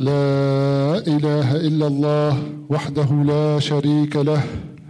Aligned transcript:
لا 0.00 0.98
إله 1.06 1.56
إلا 1.56 1.86
الله 1.86 2.42
وحده 2.68 3.10
لا 3.24 3.58
شريك 3.58 4.16
له 4.16 4.42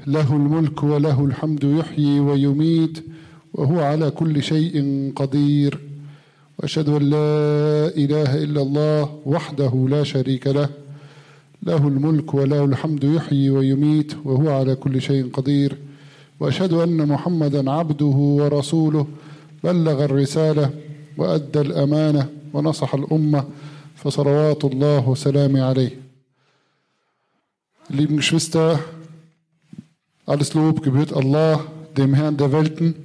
له 0.07 0.37
الملك 0.37 0.83
وله 0.83 1.25
الحمد 1.25 1.65
يحيي 1.65 2.21
ويميت 2.21 3.05
وهو 3.55 3.81
على 3.81 4.11
كل 4.11 4.43
شيء 4.43 5.13
قدير. 5.17 5.79
وأشهد 6.59 6.89
أن 6.89 7.03
لا 7.03 7.89
إله 7.97 8.43
إلا 8.45 8.63
الله 8.63 9.19
وحده 9.27 9.87
لا 9.91 10.05
شريك 10.05 10.47
له 10.47 10.69
له 11.63 11.89
الملك 11.89 12.35
وله 12.35 12.65
الحمد 12.65 13.05
يحيي 13.05 13.51
ويميت 13.51 14.13
وهو 14.25 14.51
على 14.51 14.75
كل 14.75 15.03
شيء 15.03 15.31
قدير. 15.33 15.77
وأشهد 16.41 16.73
أن 16.73 17.09
محمدا 17.09 17.71
عبده 17.71 18.17
ورسوله 18.41 19.07
بلغ 19.65 20.05
الرسالة 20.05 20.71
وأدى 21.19 21.61
الأمانة 21.61 22.29
ونصح 22.55 22.95
الأمة 22.95 23.45
فصلوات 24.02 24.66
الله 24.66 25.10
وسلامه 25.10 25.62
عليه 25.62 26.08
Lieben 27.90 28.18
Geschwister, 28.18 28.80
alles 30.26 30.54
Lob 30.54 30.84
gebührt 30.84 31.14
Allah, 31.14 31.66
dem 31.96 32.14
Herrn 32.14 32.36
der 32.36 32.52
Welten, 32.52 32.96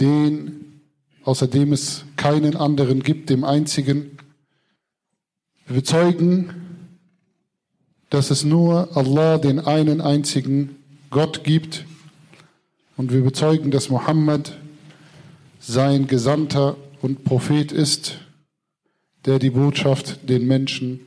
den, 0.00 0.82
außerdem 1.22 1.72
es 1.72 2.04
keinen 2.16 2.56
anderen 2.56 3.04
gibt, 3.04 3.30
dem 3.30 3.44
einzigen. 3.44 4.18
Wir 5.66 5.76
bezeugen, 5.76 6.50
dass 8.10 8.30
es 8.30 8.44
nur 8.44 8.96
Allah, 8.96 9.38
den 9.38 9.60
einen 9.60 10.00
einzigen 10.00 10.76
Gott 11.10 11.44
gibt. 11.44 11.84
Und 12.96 13.12
wir 13.12 13.22
bezeugen, 13.22 13.70
dass 13.70 13.88
Mohammed 13.88 14.52
sein 15.60 16.06
Gesandter 16.06 16.76
und 17.02 17.24
Prophet 17.24 17.72
ist, 17.72 18.18
der 19.25 19.39
die 19.39 19.51
Botschaft 19.51 20.29
den 20.29 20.47
Menschen 20.47 20.99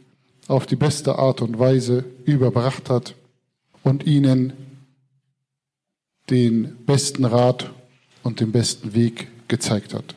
auf 0.47 0.67
die 0.67 0.77
beste 0.77 1.19
Art 1.19 1.41
und 1.43 1.59
Weise 1.59 2.05
überbracht 2.25 2.91
hat 2.91 3.15
und 3.83 4.07
ihnen 4.07 4.53
den 6.31 6.77
besten 6.87 7.25
Rat 7.25 7.71
und 8.23 8.41
den 8.41 8.53
besten 8.53 8.95
Weg 8.95 9.29
gezeigt 9.49 9.95
hat. 9.95 10.15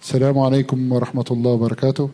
Assalamu 0.00 0.44
alaikum 0.44 0.88
wa 0.90 0.98
rahmatullahi 0.98 1.60
wa 1.60 1.68
barakatuh. 1.68 2.10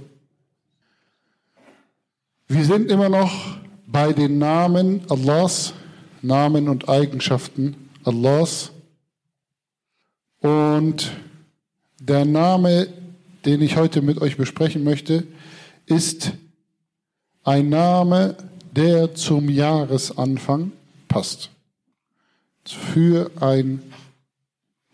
Wir 2.49 2.65
sind 2.65 2.91
immer 2.91 3.09
noch 3.09 3.59
bei 3.87 4.13
den 4.13 4.39
Namen 4.39 5.03
Allahs, 5.09 5.75
Namen 6.23 6.69
und 6.69 6.89
Eigenschaften 6.89 7.89
Allahs. 8.05 8.71
Und 10.41 11.11
der 12.01 12.25
Name, 12.25 12.89
den 13.45 13.61
ich 13.61 13.77
heute 13.77 14.03
mit 14.03 14.21
euch 14.21 14.37
besprechen 14.37 14.85
möchte, 14.85 15.27
ist 15.87 16.33
ein 17.43 17.69
Name, 17.69 18.37
der 18.73 19.15
zum 19.15 19.49
Jahresanfang 19.49 20.73
passt. 21.09 21.51
Für 22.67 23.31
ein, 23.41 23.83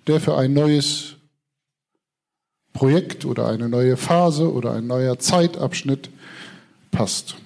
der 0.07 0.21
für 0.21 0.37
ein 0.37 0.53
neues 0.53 1.15
Projekt 2.73 3.25
oder 3.25 3.49
eine 3.49 3.69
neue 3.69 3.97
Phase 3.97 4.53
oder 4.53 4.75
ein 4.75 4.87
neuer 4.87 5.19
Zeitabschnitt 5.19 6.11
passt. 6.91 7.37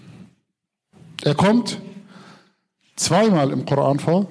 Er 1.23 1.35
kommt 1.35 1.79
zweimal 2.97 3.51
im 3.51 3.65
Koran 3.65 3.99
vor. 3.99 4.31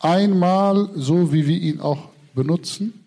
Einmal 0.00 0.90
so, 0.94 1.32
wie 1.32 1.46
wir 1.46 1.58
ihn 1.58 1.80
auch 1.80 2.08
benutzen. 2.34 3.03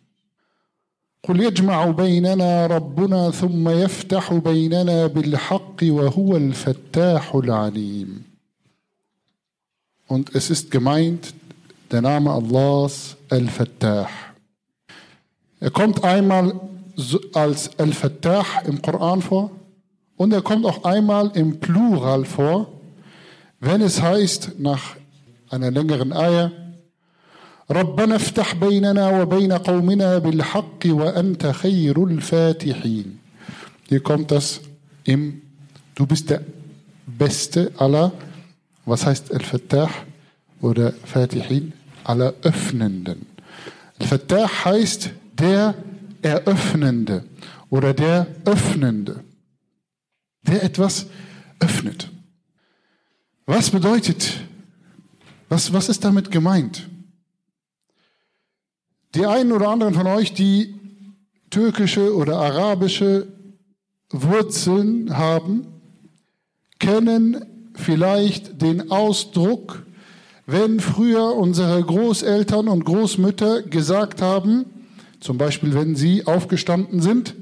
قل 1.28 1.40
يجمع 1.40 1.86
بيننا 1.86 2.66
ربنا 2.66 3.30
ثم 3.30 3.68
يفتح 3.68 4.32
بيننا 4.32 5.06
بالحق 5.06 5.82
وهو 5.82 6.36
الفتاح 6.36 7.34
العليم. 7.34 8.24
Und 10.08 10.34
es 10.34 10.50
ist 10.50 10.70
gemeint 10.70 11.32
der 11.90 12.02
Name 12.02 12.30
Allahs 12.30 13.16
Al-Fattah. 13.30 14.08
Er 15.60 15.70
kommt 15.70 16.02
einmal 16.04 16.60
als 17.34 17.78
Al-Fattah 17.78 18.44
im 18.66 18.82
Koran 18.82 19.22
vor 19.22 19.52
und 20.16 20.32
er 20.32 20.42
kommt 20.42 20.66
auch 20.66 20.84
einmal 20.84 21.30
im 21.34 21.60
Plural 21.60 22.24
vor, 22.24 22.66
wenn 23.60 23.80
es 23.80 24.02
heißt, 24.02 24.58
nach 24.58 24.96
einer 25.50 25.70
längeren 25.70 26.12
Eier, 26.12 26.50
ربنا 27.70 28.16
افتح 28.16 28.54
بيننا 28.54 29.20
وبين 29.20 29.52
قومنا 29.52 30.18
بالحق 30.18 30.86
وأنت 30.86 31.46
خير 31.46 32.04
الفاتحين. 32.04 33.18
Hier 33.88 34.00
kommt 34.02 34.30
das 34.30 34.60
im, 35.04 35.42
du 35.94 36.06
bist 36.06 36.30
der 36.30 36.42
Beste 37.06 37.72
aller, 37.76 38.12
was 38.86 39.06
heißt 39.06 39.32
Al-Fattah 39.32 39.90
oder 40.60 40.92
Fatihin? 41.04 41.72
Aller 42.04 42.34
Öffnenden. 42.42 43.26
Al-Fattah 44.00 44.64
heißt 44.64 45.10
der 45.38 45.74
Eröffnende 46.22 47.24
oder 47.70 47.92
der 47.94 48.26
Öffnende 48.44 49.22
der 50.42 50.62
etwas 50.62 51.06
öffnet. 51.60 52.10
Was 53.46 53.70
bedeutet, 53.70 54.40
was, 55.48 55.72
was 55.72 55.88
ist 55.88 56.04
damit 56.04 56.30
gemeint? 56.30 56.88
Die 59.15 59.25
einen 59.25 59.51
oder 59.51 59.69
anderen 59.69 59.93
von 59.93 60.07
euch, 60.07 60.33
die 60.33 60.75
türkische 61.49 62.15
oder 62.15 62.37
arabische 62.37 63.27
Wurzeln 64.11 65.17
haben, 65.17 65.67
kennen 66.79 67.45
vielleicht 67.75 68.61
den 68.61 68.91
Ausdruck, 68.91 69.85
wenn 70.45 70.79
früher 70.79 71.35
unsere 71.35 71.83
Großeltern 71.83 72.67
und 72.67 72.85
Großmütter 72.85 73.63
gesagt 73.63 74.21
haben, 74.21 74.65
zum 75.19 75.37
Beispiel 75.37 75.73
wenn 75.73 75.95
sie 75.95 76.25
aufgestanden 76.25 77.01
sind, 77.01 77.35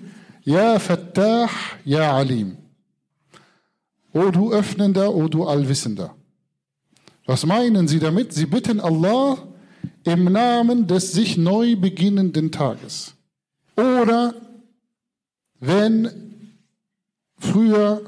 Ja 0.44 0.80
Fattah, 0.80 1.50
Ja 1.84 2.16
Alim. 2.16 2.58
O 4.14 4.32
du 4.32 4.52
Öffnender, 4.52 5.14
o 5.14 5.28
du 5.28 5.46
Allwissender. 5.46 6.16
Was 7.26 7.46
meinen 7.46 7.88
sie 7.88 8.00
damit? 8.00 8.34
Sie 8.34 8.46
bitten 8.46 8.80
Allah 8.80 9.38
im 10.06 10.26
Namen 10.26 10.88
des 10.88 11.12
sich 11.12 11.36
neu 11.36 11.76
beginnenden 11.76 12.52
Tages. 12.52 13.16
Oder 13.76 14.36
wenn 15.60 16.58
früher 17.40 18.02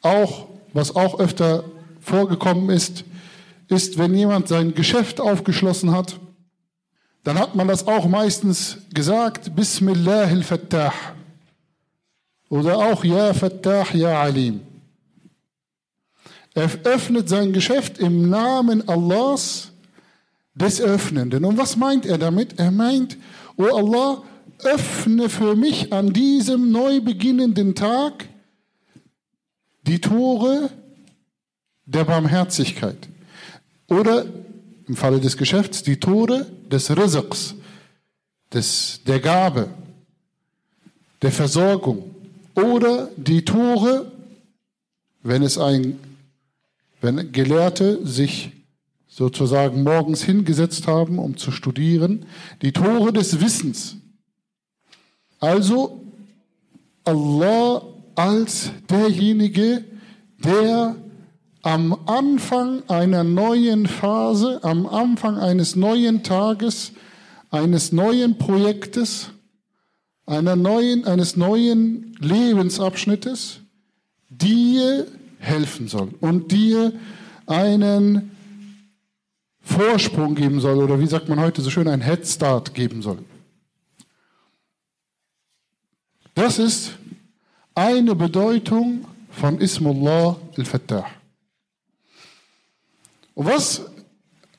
auch, 0.00 0.46
was 0.72 0.94
auch 0.94 1.18
öfter 1.18 1.64
vorgekommen 2.00 2.70
ist, 2.70 3.04
ist, 3.68 3.98
wenn 3.98 4.14
jemand 4.14 4.48
sein 4.48 4.74
Geschäft 4.74 5.20
aufgeschlossen 5.20 5.92
hat, 5.92 6.18
dann 7.24 7.38
hat 7.38 7.54
man 7.54 7.68
das 7.68 7.86
auch 7.86 8.06
meistens 8.06 8.78
gesagt, 8.94 9.54
Bismillahil 9.54 10.42
Fattah. 10.42 10.92
Oder 12.48 12.78
auch 12.78 13.04
Ja 13.04 13.34
Fattah, 13.34 13.84
Ja 13.92 14.22
Alim. 14.22 14.60
Er 16.54 16.68
öffnet 16.84 17.28
sein 17.28 17.52
Geschäft 17.52 17.98
im 17.98 18.28
Namen 18.28 18.88
Allahs 18.88 19.69
des 20.54 20.80
Öffnenden. 20.80 21.44
Und 21.44 21.58
was 21.58 21.76
meint 21.76 22.06
er 22.06 22.18
damit? 22.18 22.58
Er 22.58 22.70
meint, 22.70 23.16
O 23.56 23.64
oh 23.64 23.76
Allah, 23.76 24.22
öffne 24.62 25.28
für 25.28 25.56
mich 25.56 25.92
an 25.92 26.12
diesem 26.12 26.70
neu 26.70 27.00
beginnenden 27.00 27.74
Tag 27.74 28.28
die 29.86 30.00
Tore 30.00 30.70
der 31.86 32.04
Barmherzigkeit. 32.04 33.08
Oder 33.88 34.26
im 34.86 34.96
Falle 34.96 35.20
des 35.20 35.36
Geschäfts 35.36 35.82
die 35.82 35.98
Tore 35.98 36.46
des 36.70 36.90
Rizqs, 36.90 37.54
des, 38.52 39.00
der 39.06 39.20
Gabe, 39.20 39.68
der 41.22 41.32
Versorgung. 41.32 42.14
Oder 42.54 43.08
die 43.16 43.44
Tore, 43.44 44.12
wenn 45.22 45.42
es 45.42 45.58
ein 45.58 45.98
wenn 47.00 47.32
Gelehrte 47.32 48.06
sich 48.06 48.52
sozusagen 49.10 49.82
morgens 49.82 50.22
hingesetzt 50.22 50.86
haben, 50.86 51.18
um 51.18 51.36
zu 51.36 51.50
studieren, 51.50 52.24
die 52.62 52.72
Tore 52.72 53.12
des 53.12 53.40
Wissens. 53.40 53.96
Also 55.40 56.00
Allah 57.04 57.82
als 58.14 58.70
derjenige, 58.88 59.84
der 60.44 60.94
am 61.62 61.92
Anfang 62.06 62.88
einer 62.88 63.24
neuen 63.24 63.86
Phase, 63.86 64.60
am 64.62 64.86
Anfang 64.86 65.36
eines 65.38 65.76
neuen 65.76 66.22
Tages, 66.22 66.92
eines 67.50 67.92
neuen 67.92 68.38
Projektes, 68.38 69.30
einer 70.24 70.54
neuen, 70.54 71.04
eines 71.04 71.36
neuen 71.36 72.14
Lebensabschnittes 72.20 73.60
dir 74.28 75.06
helfen 75.38 75.88
soll 75.88 76.10
und 76.20 76.52
dir 76.52 76.92
einen 77.46 78.30
Vorsprung 79.62 80.34
geben 80.34 80.60
soll 80.60 80.78
oder 80.78 80.98
wie 80.98 81.06
sagt 81.06 81.28
man 81.28 81.40
heute 81.40 81.62
so 81.62 81.70
schön, 81.70 81.88
einen 81.88 82.02
Head 82.02 82.26
Start 82.26 82.74
geben 82.74 83.02
soll. 83.02 83.18
Das 86.34 86.58
ist 86.58 86.92
eine 87.74 88.14
Bedeutung 88.14 89.04
von 89.30 89.60
Ismullah 89.60 90.36
al-Fattah. 90.56 91.06
Und 93.34 93.46
was 93.46 93.82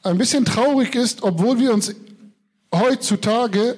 ein 0.04 0.18
bisschen 0.18 0.46
traurig 0.46 0.96
ist, 0.96 1.24
obwohl 1.24 1.60
wir 1.60 1.74
uns 1.74 1.94
heutzutage 2.74 3.78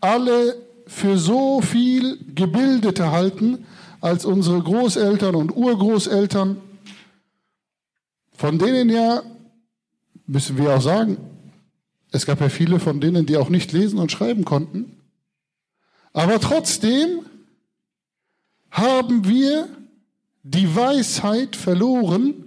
alle 0.00 0.56
für 0.86 1.18
so 1.18 1.60
viel 1.60 2.18
Gebildete 2.34 3.10
halten 3.10 3.66
als 4.00 4.24
unsere 4.24 4.62
Großeltern 4.62 5.34
und 5.34 5.54
Urgroßeltern, 5.56 6.60
von 8.36 8.58
denen 8.58 8.88
ja, 8.90 9.22
müssen 10.28 10.56
wir 10.56 10.76
auch 10.76 10.80
sagen, 10.80 11.16
es 12.12 12.24
gab 12.24 12.40
ja 12.40 12.48
viele 12.48 12.78
von 12.78 13.00
denen, 13.00 13.26
die 13.26 13.36
auch 13.36 13.48
nicht 13.48 13.72
lesen 13.72 13.98
und 13.98 14.12
schreiben 14.12 14.44
konnten. 14.44 14.96
Aber 16.12 16.38
trotzdem 16.40 17.20
haben 18.70 19.26
wir 19.26 19.68
die 20.42 20.74
Weisheit 20.74 21.56
verloren, 21.56 22.44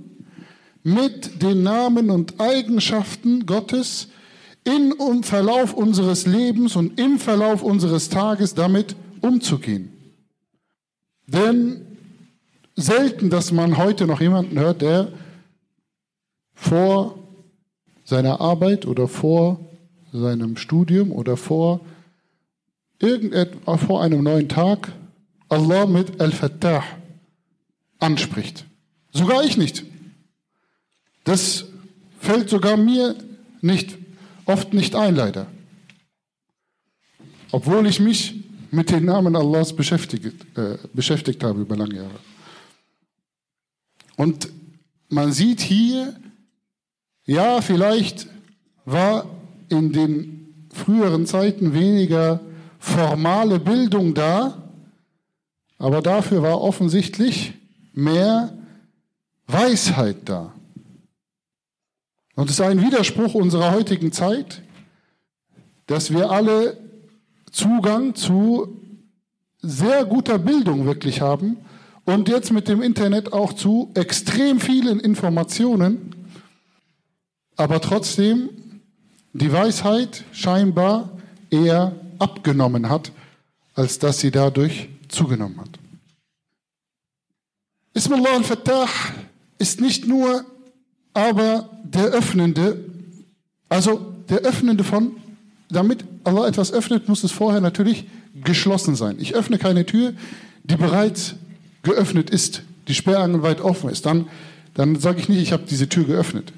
mit 0.83 1.43
den 1.43 1.61
Namen 1.63 2.09
und 2.09 2.39
Eigenschaften 2.39 3.45
Gottes 3.45 4.07
im 4.63 5.23
Verlauf 5.23 5.73
unseres 5.73 6.25
Lebens 6.25 6.75
und 6.75 6.99
im 6.99 7.19
Verlauf 7.19 7.61
unseres 7.61 8.09
Tages 8.09 8.55
damit 8.55 8.95
umzugehen. 9.21 9.91
Denn 11.27 11.85
selten, 12.75 13.29
dass 13.29 13.51
man 13.51 13.77
heute 13.77 14.07
noch 14.07 14.21
jemanden 14.21 14.59
hört, 14.59 14.81
der 14.81 15.11
vor 16.55 17.20
seiner 18.11 18.41
Arbeit 18.41 18.85
oder 18.85 19.07
vor 19.07 19.65
seinem 20.11 20.57
Studium 20.57 21.13
oder 21.13 21.37
vor 21.37 21.79
vor 22.99 24.03
einem 24.03 24.21
neuen 24.21 24.49
Tag 24.49 24.91
Allah 25.47 25.85
mit 25.85 26.19
Al-Fattah 26.19 26.83
anspricht. 27.99 28.65
Sogar 29.13 29.45
ich 29.45 29.55
nicht. 29.55 29.85
Das 31.23 31.65
fällt 32.19 32.49
sogar 32.49 32.75
mir 32.75 33.15
nicht, 33.61 33.97
oft 34.45 34.73
nicht 34.73 34.93
ein, 34.93 35.15
leider. 35.15 35.47
Obwohl 37.51 37.87
ich 37.87 38.01
mich 38.01 38.43
mit 38.71 38.91
den 38.91 39.05
Namen 39.05 39.37
Allahs 39.37 39.73
beschäftigt, 39.73 40.45
äh, 40.57 40.77
beschäftigt 40.93 41.43
habe 41.45 41.61
über 41.61 41.77
lange 41.77 41.95
Jahre. 41.95 42.19
Und 44.17 44.49
man 45.07 45.31
sieht 45.31 45.61
hier, 45.61 46.19
ja, 47.31 47.61
vielleicht 47.61 48.27
war 48.85 49.25
in 49.69 49.93
den 49.93 50.67
früheren 50.73 51.25
Zeiten 51.25 51.73
weniger 51.73 52.41
formale 52.79 53.59
Bildung 53.59 54.13
da, 54.13 54.61
aber 55.77 56.01
dafür 56.01 56.43
war 56.43 56.61
offensichtlich 56.61 57.53
mehr 57.93 58.57
Weisheit 59.47 60.17
da. 60.25 60.53
Und 62.35 62.49
es 62.49 62.59
ist 62.59 62.61
ein 62.61 62.81
Widerspruch 62.81 63.33
unserer 63.33 63.71
heutigen 63.71 64.11
Zeit, 64.11 64.61
dass 65.87 66.11
wir 66.11 66.31
alle 66.31 66.77
Zugang 67.51 68.15
zu 68.15 68.77
sehr 69.61 70.05
guter 70.05 70.37
Bildung 70.37 70.85
wirklich 70.85 71.21
haben 71.21 71.57
und 72.03 72.29
jetzt 72.29 72.51
mit 72.51 72.67
dem 72.67 72.81
Internet 72.81 73.31
auch 73.31 73.53
zu 73.53 73.91
extrem 73.93 74.59
vielen 74.59 74.99
Informationen, 74.99 76.10
aber 77.61 77.79
trotzdem 77.79 78.49
die 79.33 79.51
Weisheit 79.51 80.23
scheinbar 80.33 81.17
eher 81.49 81.95
abgenommen 82.19 82.89
hat, 82.89 83.11
als 83.73 83.99
dass 83.99 84.19
sie 84.19 84.31
dadurch 84.31 84.89
zugenommen 85.07 85.59
hat. 85.59 85.69
Ismullah 87.93 88.35
al-Fattah 88.35 88.87
ist 89.57 89.81
nicht 89.81 90.07
nur 90.07 90.45
aber 91.13 91.69
der 91.83 92.05
Öffnende, 92.05 92.85
also 93.69 94.13
der 94.29 94.39
Öffnende 94.39 94.83
von, 94.83 95.17
damit 95.69 96.05
Allah 96.23 96.47
etwas 96.47 96.71
öffnet, 96.71 97.09
muss 97.09 97.23
es 97.23 97.31
vorher 97.31 97.61
natürlich 97.61 98.05
geschlossen 98.43 98.95
sein. 98.95 99.17
Ich 99.19 99.35
öffne 99.35 99.57
keine 99.57 99.85
Tür, 99.85 100.13
die 100.63 100.75
bereits 100.75 101.35
geöffnet 101.83 102.29
ist, 102.29 102.63
die 102.87 102.93
Sperrangel 102.93 103.43
weit 103.43 103.61
offen 103.61 103.89
ist. 103.89 104.05
Dann, 104.05 104.27
dann 104.73 104.97
sage 104.97 105.19
ich 105.19 105.29
nicht, 105.29 105.41
ich 105.41 105.51
habe 105.51 105.63
diese 105.69 105.89
Tür 105.89 106.05
geöffnet. 106.05 106.53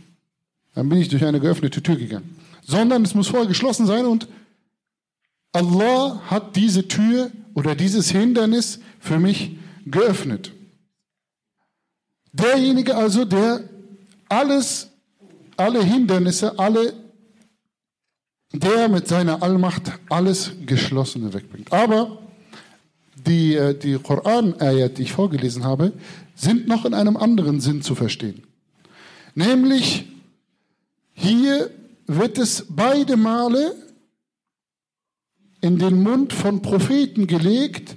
Dann 0.74 0.90
bin 0.90 1.00
ich 1.00 1.10
durch 1.10 1.24
eine 1.24 1.40
geöffnete 1.40 1.82
Tür 1.82 1.96
gegangen. 1.96 2.36
Sondern 2.66 3.04
es 3.04 3.14
muss 3.14 3.28
vorher 3.28 3.48
geschlossen 3.48 3.86
sein 3.86 4.06
und 4.06 4.28
Allah 5.52 6.22
hat 6.26 6.56
diese 6.56 6.88
Tür 6.88 7.32
oder 7.54 7.76
dieses 7.76 8.10
Hindernis 8.10 8.80
für 9.00 9.20
mich 9.20 9.58
geöffnet. 9.86 10.52
Derjenige 12.32 12.96
also, 12.96 13.26
der 13.26 13.62
alles, 14.28 14.90
alle 15.56 15.84
Hindernisse, 15.84 16.58
alle, 16.58 16.94
der 18.52 18.90
mit 18.90 19.08
seiner 19.08 19.44
Allmacht 19.44 19.92
alles 20.10 20.52
Geschlossene 20.66 21.32
wegbringt. 21.34 21.72
Aber 21.72 22.20
die, 23.28 23.56
äh, 23.56 23.78
die 23.78 24.00
Koran-Ayat, 24.00 24.98
die 24.98 25.04
ich 25.04 25.12
vorgelesen 25.12 25.64
habe, 25.64 25.94
sind 26.36 26.68
noch 26.68 26.86
in 26.86 26.96
einem 26.96 27.18
anderen 27.18 27.62
Sinn 27.62 27.84
zu 27.84 27.94
verstehen. 27.94 28.44
Nämlich, 29.36 30.06
hier 31.14 31.70
wird 32.08 32.38
es 32.38 32.66
beide 32.70 33.18
Male 33.18 33.76
in 35.62 35.80
den 35.80 36.04
Mund 36.04 36.34
von 36.34 36.62
Propheten 36.62 37.28
gelegt, 37.28 37.96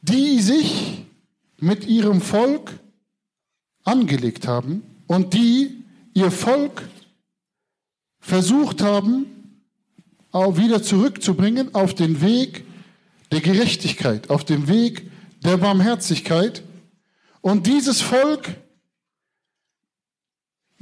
die 0.00 0.40
sich 0.40 1.04
mit 1.58 1.86
ihrem 1.86 2.20
Volk 2.20 2.72
angelegt 3.84 4.46
haben 4.46 4.82
und 5.06 5.34
die 5.34 5.84
ihr 6.14 6.30
Volk 6.30 6.88
versucht 8.18 8.82
haben, 8.82 9.26
auch 10.30 10.56
wieder 10.56 10.82
zurückzubringen 10.82 11.74
auf 11.74 11.94
den 11.94 12.22
Weg 12.22 12.64
der 13.30 13.40
Gerechtigkeit, 13.40 14.30
auf 14.30 14.44
den 14.44 14.68
Weg 14.68 15.10
der 15.44 15.58
Barmherzigkeit. 15.58 16.62
Und 17.40 17.66
dieses 17.66 18.00
Volk 18.00 18.48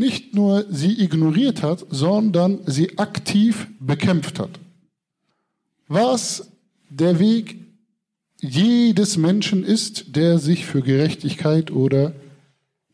nicht 0.01 0.35
nur 0.35 0.65
sie 0.69 1.01
ignoriert 1.01 1.63
hat, 1.63 1.87
sondern 1.91 2.59
sie 2.67 2.99
aktiv 2.99 3.69
bekämpft 3.79 4.41
hat 4.41 4.59
was 5.91 6.49
der 6.89 7.19
Weg 7.19 7.59
jedes 8.41 9.17
Menschen 9.17 9.65
ist, 9.65 10.17
der 10.17 10.39
sich 10.39 10.65
für 10.65 10.83
Gerechtigkeit 10.83 11.73
oder 11.73 12.13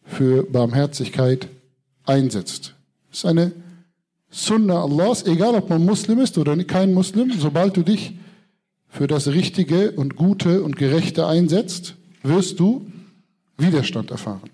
für 0.02 0.44
Barmherzigkeit 0.44 1.48
einsetzt. 2.04 2.74
Das 3.10 3.18
ist 3.18 3.26
eine 3.26 3.52
Sunna 4.30 4.82
Allahs, 4.82 5.26
egal 5.26 5.54
ob 5.54 5.68
man 5.68 5.84
Muslim 5.84 6.20
ist 6.20 6.38
oder 6.38 6.56
kein 6.64 6.94
Muslim, 6.94 7.32
sobald 7.38 7.76
du 7.76 7.82
dich 7.82 8.14
für 8.88 9.06
das 9.06 9.28
Richtige 9.28 9.92
und 9.92 10.16
Gute 10.16 10.62
und 10.62 10.76
Gerechte 10.76 11.26
einsetzt, 11.26 11.96
wirst 12.22 12.58
du 12.58 12.90
Widerstand 13.58 14.10
erfahren. 14.10 14.50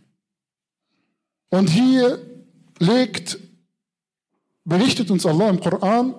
Und 1.48 1.70
hier 1.70 2.18
legt, 2.82 3.38
berichtet 4.64 5.10
uns 5.10 5.24
Allah 5.24 5.50
im 5.50 5.60
Koran, 5.60 6.14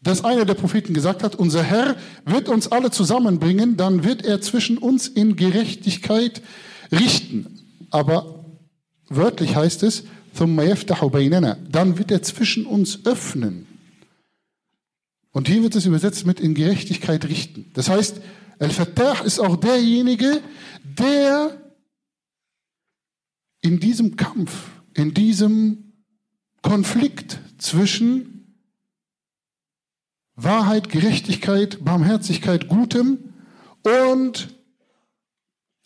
dass 0.00 0.24
einer 0.24 0.44
der 0.44 0.54
Propheten 0.54 0.94
gesagt 0.94 1.22
hat, 1.22 1.34
unser 1.34 1.62
Herr 1.62 1.96
wird 2.24 2.48
uns 2.48 2.70
alle 2.70 2.90
zusammenbringen, 2.90 3.76
dann 3.76 4.04
wird 4.04 4.24
er 4.24 4.40
zwischen 4.40 4.78
uns 4.78 5.08
in 5.08 5.36
Gerechtigkeit 5.36 6.42
richten. 6.92 7.86
Aber 7.90 8.44
wörtlich 9.08 9.56
heißt 9.56 9.82
es, 9.82 10.04
dann 10.34 10.56
wird 11.98 12.10
er 12.10 12.22
zwischen 12.22 12.66
uns 12.66 13.04
öffnen. 13.04 13.66
Und 15.32 15.48
hier 15.48 15.62
wird 15.62 15.74
es 15.74 15.86
übersetzt 15.86 16.26
mit 16.26 16.38
in 16.38 16.54
Gerechtigkeit 16.54 17.24
richten. 17.24 17.70
Das 17.74 17.88
heißt, 17.88 18.20
Al-Fattah 18.60 19.22
ist 19.24 19.40
auch 19.40 19.56
derjenige, 19.56 20.40
der 20.84 21.56
in 23.60 23.80
diesem 23.80 24.16
Kampf, 24.16 24.77
in 24.98 25.14
diesem 25.14 25.92
Konflikt 26.62 27.38
zwischen 27.58 28.38
Wahrheit, 30.34 30.88
Gerechtigkeit, 30.88 31.84
Barmherzigkeit, 31.84 32.68
Gutem 32.68 33.34
und 33.82 34.54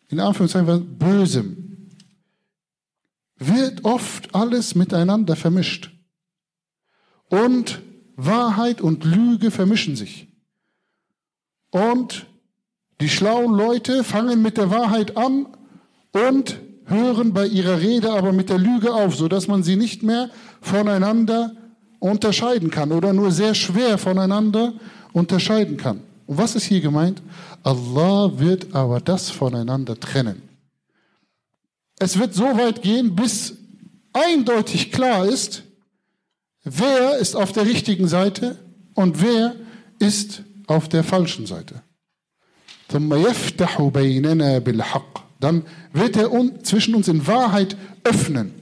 in 0.09 0.21
Anführungszeichen 0.21 0.99
Bösem 0.99 1.91
wird 3.37 3.85
oft 3.85 4.35
alles 4.35 4.75
miteinander 4.75 5.37
vermischt. 5.37 5.91
Und 7.29 7.81
Wahrheit 8.17 8.83
und 8.83 9.05
Lüge 9.05 9.51
vermischen 9.51 9.97
sich. 9.97 10.29
Und 11.71 12.27
die 13.01 13.09
schlauen 13.09 13.55
Leute 13.55 14.05
fangen 14.05 14.43
mit 14.43 14.59
der 14.59 14.71
Wahrheit 14.71 15.17
an 15.17 15.57
und 16.13 16.61
hören 16.93 17.33
bei 17.33 17.47
ihrer 17.47 17.81
Rede 17.81 18.13
aber 18.13 18.33
mit 18.33 18.49
der 18.49 18.59
Lüge 18.59 18.93
auf, 18.93 19.17
sodass 19.17 19.49
man 19.49 19.63
sie 19.63 19.77
nicht 19.77 20.03
mehr 20.03 20.31
voneinander 20.61 21.53
unterscheiden 21.99 22.71
kann 22.71 22.93
oder 22.93 23.13
nur 23.13 23.31
sehr 23.31 23.55
schwer 23.55 23.99
voneinander 23.99 24.75
unterscheiden 25.13 25.77
kann. 25.77 26.01
Und 26.27 26.39
was 26.39 26.55
ist 26.55 26.65
hier 26.65 26.81
gemeint? 26.81 27.23
Allah 27.63 28.33
wird 28.37 28.75
aber 28.75 29.01
das 29.01 29.31
voneinander 29.31 29.99
trennen. 29.99 30.43
Es 31.99 32.19
wird 32.19 32.35
so 32.35 32.45
weit 32.45 32.83
gehen, 32.83 33.15
bis 33.15 33.55
eindeutig 34.13 34.91
klar 34.91 35.27
ist, 35.27 35.63
wer 36.65 37.19
ist 37.19 37.37
auf 37.37 37.53
der 37.53 37.67
richtigen 37.67 38.09
Seite 38.09 38.59
und 38.95 39.23
wer 39.23 39.55
ist 39.99 40.43
auf 40.67 40.89
der 40.89 41.05
falschen 41.05 41.47
Seite. 41.47 41.83
Dann 45.43 45.65
wird 45.93 46.17
er 46.17 46.31
zwischen 46.63 46.95
uns 46.95 47.09
in 47.09 47.27
Wahrheit 47.27 47.77
öffnen. 48.05 48.55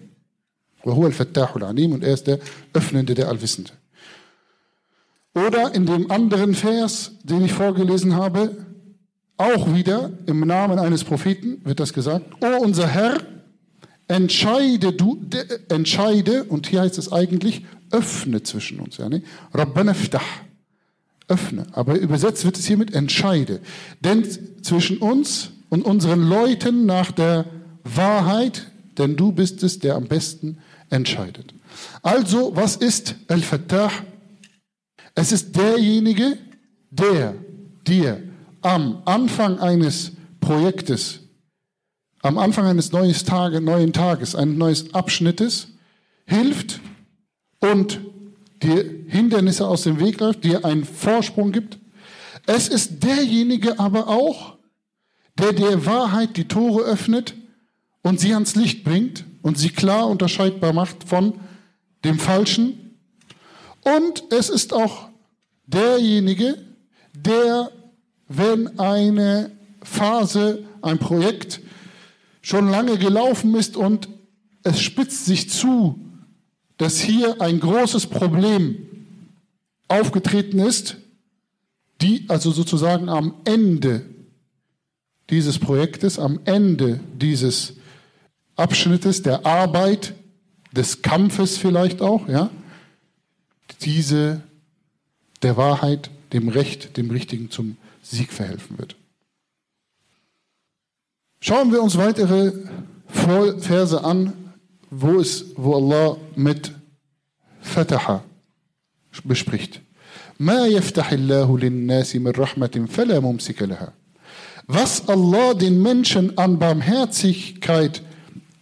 Und 0.83 2.03
er 2.03 2.15
ist 2.15 2.27
der 2.27 2.39
Öffnende, 2.73 3.15
der 3.15 3.29
Allwissende. 3.29 3.73
Oder 5.35 5.75
in 5.75 5.85
dem 5.85 6.11
anderen 6.11 6.55
Vers, 6.55 7.13
den 7.23 7.45
ich 7.45 7.53
vorgelesen 7.53 8.15
habe, 8.15 8.57
auch 9.37 9.75
wieder 9.75 10.11
im 10.25 10.41
Namen 10.41 10.79
eines 10.79 11.05
Propheten 11.05 11.61
wird 11.65 11.81
das 11.81 11.93
gesagt. 11.93 12.25
O 12.43 12.63
unser 12.63 12.87
Herr, 12.87 13.19
entscheide 14.09 14.95
du, 14.95 15.17
de, 15.17 15.43
entscheide, 15.69 16.45
und 16.45 16.67
hier 16.67 16.81
heißt 16.81 16.97
es 16.97 17.13
eigentlich, 17.13 17.67
öffne 17.91 18.43
zwischen 18.43 18.81
uns. 18.81 18.97
Ja, 18.97 19.11
ne? 19.11 19.23
Öffne. 21.29 21.67
Aber 21.73 21.99
übersetzt 21.99 22.47
wird 22.47 22.59
es 22.59 22.67
hiermit 22.67 22.95
entscheide. 22.95 23.61
Denn 24.01 24.25
zwischen 24.63 24.97
uns 24.99 25.51
und 25.71 25.85
unseren 25.85 26.29
Leuten 26.29 26.85
nach 26.85 27.11
der 27.11 27.47
Wahrheit, 27.85 28.71
denn 28.99 29.17
du 29.17 29.33
bist 29.33 29.63
es, 29.63 29.79
der 29.79 29.95
am 29.95 30.07
besten 30.07 30.59
entscheidet. 30.91 31.55
Also, 32.03 32.55
was 32.55 32.77
ist 32.77 33.15
Al-Fattah? 33.29 33.91
Es 35.15 35.33
ist 35.33 35.57
derjenige, 35.57 36.37
der 36.91 37.35
dir 37.87 38.23
am 38.61 39.03
Anfang 39.07 39.59
eines 39.59 40.13
Projektes, 40.41 41.21
am 42.23 42.37
Anfang 42.37 42.67
eines 42.67 42.93
neues 42.93 43.25
Tage, 43.25 43.61
neuen 43.61 43.93
Tages, 43.93 44.35
eines 44.35 44.57
neuen 44.57 44.95
Abschnittes 44.95 45.69
hilft 46.27 46.81
und 47.61 48.01
dir 48.63 48.85
Hindernisse 49.07 49.67
aus 49.67 49.83
dem 49.83 50.01
Weg 50.01 50.21
läuft, 50.21 50.45
dir 50.45 50.65
einen 50.65 50.85
Vorsprung 50.85 51.53
gibt. 51.53 51.79
Es 52.47 52.69
ist 52.69 53.03
derjenige 53.03 53.79
aber 53.79 54.09
auch, 54.09 54.59
der 55.41 55.53
der 55.55 55.87
Wahrheit 55.87 56.37
die 56.37 56.49
Tore 56.49 56.83
öffnet 56.83 57.35
und 58.03 58.21
sie 58.21 58.35
ans 58.35 58.57
Licht 58.57 58.85
bringt 58.85 59.25
und 59.43 59.59
sie 59.59 59.71
klar 59.71 60.07
unterscheidbar 60.09 60.73
macht 60.73 61.05
von 61.05 61.35
dem 62.05 62.19
Falschen. 62.19 62.97
Und 63.83 64.25
es 64.31 64.51
ist 64.51 64.73
auch 64.75 65.09
derjenige, 65.67 66.59
der, 67.15 67.71
wenn 68.29 68.79
eine 68.79 69.51
Phase, 69.83 70.65
ein 70.83 70.99
Projekt 70.99 71.61
schon 72.43 72.69
lange 72.69 72.99
gelaufen 72.99 73.55
ist 73.55 73.77
und 73.77 74.09
es 74.63 74.81
spitzt 74.81 75.25
sich 75.25 75.49
zu, 75.51 75.99
dass 76.77 76.99
hier 76.99 77.41
ein 77.41 77.61
großes 77.61 78.07
Problem 78.07 78.87
aufgetreten 79.89 80.59
ist, 80.59 80.97
die 82.01 82.25
also 82.29 82.51
sozusagen 82.51 83.09
am 83.09 83.35
Ende 83.45 84.05
dieses 85.30 85.60
Projektes, 85.60 86.20
am 86.20 86.40
Ende 86.46 87.00
dieses 87.20 87.74
Abschnittes 88.56 89.22
der 89.22 89.46
Arbeit, 89.46 90.14
des 90.76 91.02
Kampfes 91.02 91.58
vielleicht 91.58 92.02
auch, 92.02 92.28
ja, 92.28 92.50
diese 93.82 94.42
der 95.42 95.58
Wahrheit, 95.58 96.10
dem 96.34 96.50
Recht, 96.50 96.98
dem 96.98 97.12
Richtigen 97.12 97.50
zum 97.50 97.78
Sieg 98.02 98.32
verhelfen 98.32 98.78
wird. 98.78 98.96
Schauen 101.40 101.72
wir 101.72 101.82
uns 101.82 101.98
weitere 101.98 102.52
Verse 103.08 104.04
an, 104.04 104.34
wo 104.90 105.20
es, 105.20 105.46
wo 105.56 105.76
Allah 105.76 106.18
mit 106.36 106.72
Fataha 107.62 108.24
bespricht. 109.24 109.82
ما 110.40 110.68
يفتح 110.68 111.12
الله 111.12 111.60
للناس 111.60 112.16
من 112.16 112.32
رحمة 112.32 112.88
فلا 112.90 113.20
ممسك 113.20 113.62
لها. 113.62 113.94
was 114.73 115.09
Allah 115.09 115.55
den 115.55 115.83
Menschen 115.83 116.39
an 116.39 116.61
Barmherzigkeit 116.61 118.03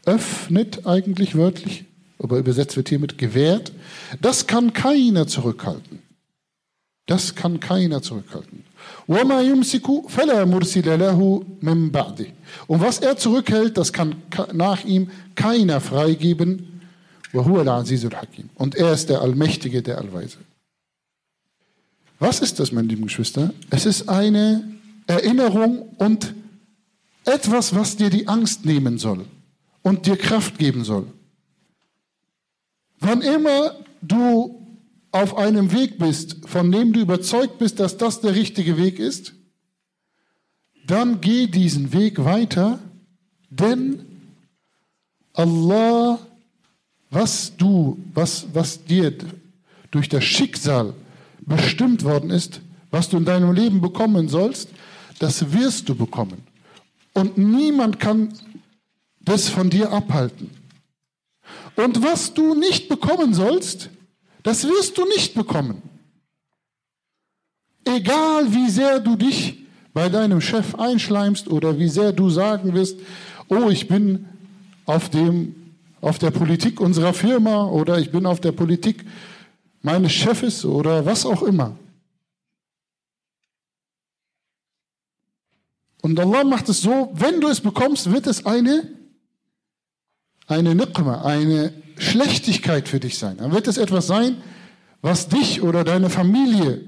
öffnet, 0.07 0.87
eigentlich 0.87 1.37
wörtlich, 1.37 1.85
aber 2.19 2.39
übersetzt 2.39 2.79
wird 2.79 2.89
hiermit 2.89 3.19
gewährt, 3.19 3.73
das 4.23 4.47
kann 4.47 4.73
keiner 4.73 5.27
zurückhalten. 5.27 5.99
Das 7.05 7.35
kann 7.35 7.61
keiner 7.61 8.01
zurückhalten. 8.01 8.65
Und 9.07 9.29
was 12.81 12.99
er 13.01 13.17
zurückhält, 13.19 13.77
das 13.77 13.93
kann 13.93 14.15
nach 14.55 14.85
ihm 14.87 15.11
keiner 15.35 15.83
freigeben. 15.83 16.81
Und 18.55 18.75
er 18.77 18.93
ist 18.95 19.11
der 19.11 19.21
Allmächtige, 19.21 19.83
der 19.83 19.99
Allweise. 19.99 20.39
Was 22.19 22.41
ist 22.41 22.59
das, 22.61 22.73
meine 22.73 22.89
lieben 22.89 23.05
Geschwister? 23.05 23.53
Es 23.69 23.85
ist 23.85 24.09
eine 24.09 24.78
Erinnerung 25.09 25.89
und 25.97 26.35
etwas, 27.25 27.75
was 27.75 27.97
dir 27.97 28.11
die 28.11 28.29
Angst 28.29 28.65
nehmen 28.65 28.99
soll 28.99 29.25
und 29.83 30.07
dir 30.07 30.17
Kraft 30.17 30.59
geben 30.59 30.85
soll. 30.85 31.07
Wann 33.01 33.23
immer 33.23 33.75
du 34.03 34.67
auf 35.11 35.37
einem 35.37 35.73
Weg 35.73 35.99
bist, 35.99 36.37
von 36.47 36.71
dem 36.71 36.93
du 36.93 37.01
überzeugt 37.01 37.59
bist, 37.59 37.81
dass 37.81 37.97
das 37.97 38.21
der 38.21 38.35
richtige 38.35 38.77
Weg 38.77 38.99
ist, 38.99 39.33
dann 40.87 41.21
geh 41.21 41.47
diesen 41.47 41.93
Weg 41.93 42.25
weiter, 42.25 42.79
denn 43.51 44.05
Allah, 45.33 46.19
was 47.11 47.57
du, 47.57 47.99
was, 48.13 48.47
was 48.53 48.85
dir 48.85 49.15
durch 49.91 50.09
das 50.09 50.25
Schicksal 50.25 50.93
bestimmt 51.41 52.05
worden 52.05 52.31
ist, 52.31 52.61
was 52.91 53.09
du 53.09 53.17
in 53.17 53.25
deinem 53.25 53.53
Leben 53.53 53.81
bekommen 53.81 54.29
sollst, 54.29 54.69
das 55.19 55.53
wirst 55.53 55.89
du 55.89 55.95
bekommen. 55.95 56.43
Und 57.13 57.37
niemand 57.39 57.99
kann 57.99 58.33
das 59.21 59.49
von 59.49 59.71
dir 59.71 59.93
abhalten. 59.93 60.51
Und 61.77 62.03
was 62.03 62.35
du 62.35 62.55
nicht 62.55 62.89
bekommen 62.89 63.35
sollst, 63.35 63.91
das 64.43 64.65
wirst 64.65 64.97
du 64.99 65.05
nicht 65.07 65.35
bekommen. 65.35 65.83
Egal 67.85 68.53
wie 68.53 68.69
sehr 68.69 69.01
du 69.01 69.17
dich 69.17 69.59
bei 69.93 70.09
deinem 70.09 70.41
Chef 70.41 70.75
einschleimst 70.75 71.49
oder 71.49 71.79
wie 71.79 71.89
sehr 71.89 72.13
du 72.13 72.31
sagen 72.31 72.75
wirst, 72.75 72.99
oh, 73.49 73.69
ich 73.71 73.89
bin 73.89 74.27
auf, 74.87 75.09
dem, 75.09 75.55
auf 76.01 76.19
der 76.19 76.31
Politik 76.31 76.81
unserer 76.81 77.15
Firma 77.15 77.67
oder 77.67 77.99
ich 77.99 78.11
bin 78.11 78.27
auf 78.27 78.41
der 78.41 78.53
Politik 78.53 79.05
meines 79.83 80.13
Chefes 80.13 80.65
oder 80.65 81.05
was 81.07 81.25
auch 81.25 81.43
immer. 81.43 81.77
Und 86.03 86.19
Allah 86.21 86.45
macht 86.45 86.69
es 86.69 86.81
so, 86.81 87.11
wenn 87.15 87.41
du 87.41 87.49
es 87.49 87.61
bekommst, 87.61 88.11
wird 88.13 88.27
es 88.27 88.47
eine, 88.47 88.89
eine 90.47 90.75
Niqma, 90.75 91.23
eine 91.23 91.73
Schlechtigkeit 91.99 92.89
für 92.89 93.01
dich 93.01 93.19
sein. 93.19 93.39
Dann 93.39 93.53
wird 93.53 93.67
es 93.67 93.79
etwas 93.79 94.07
sein, 94.07 94.43
was 95.01 95.29
dich 95.29 95.63
oder 95.63 95.85
deine 95.85 96.11
Familie 96.11 96.85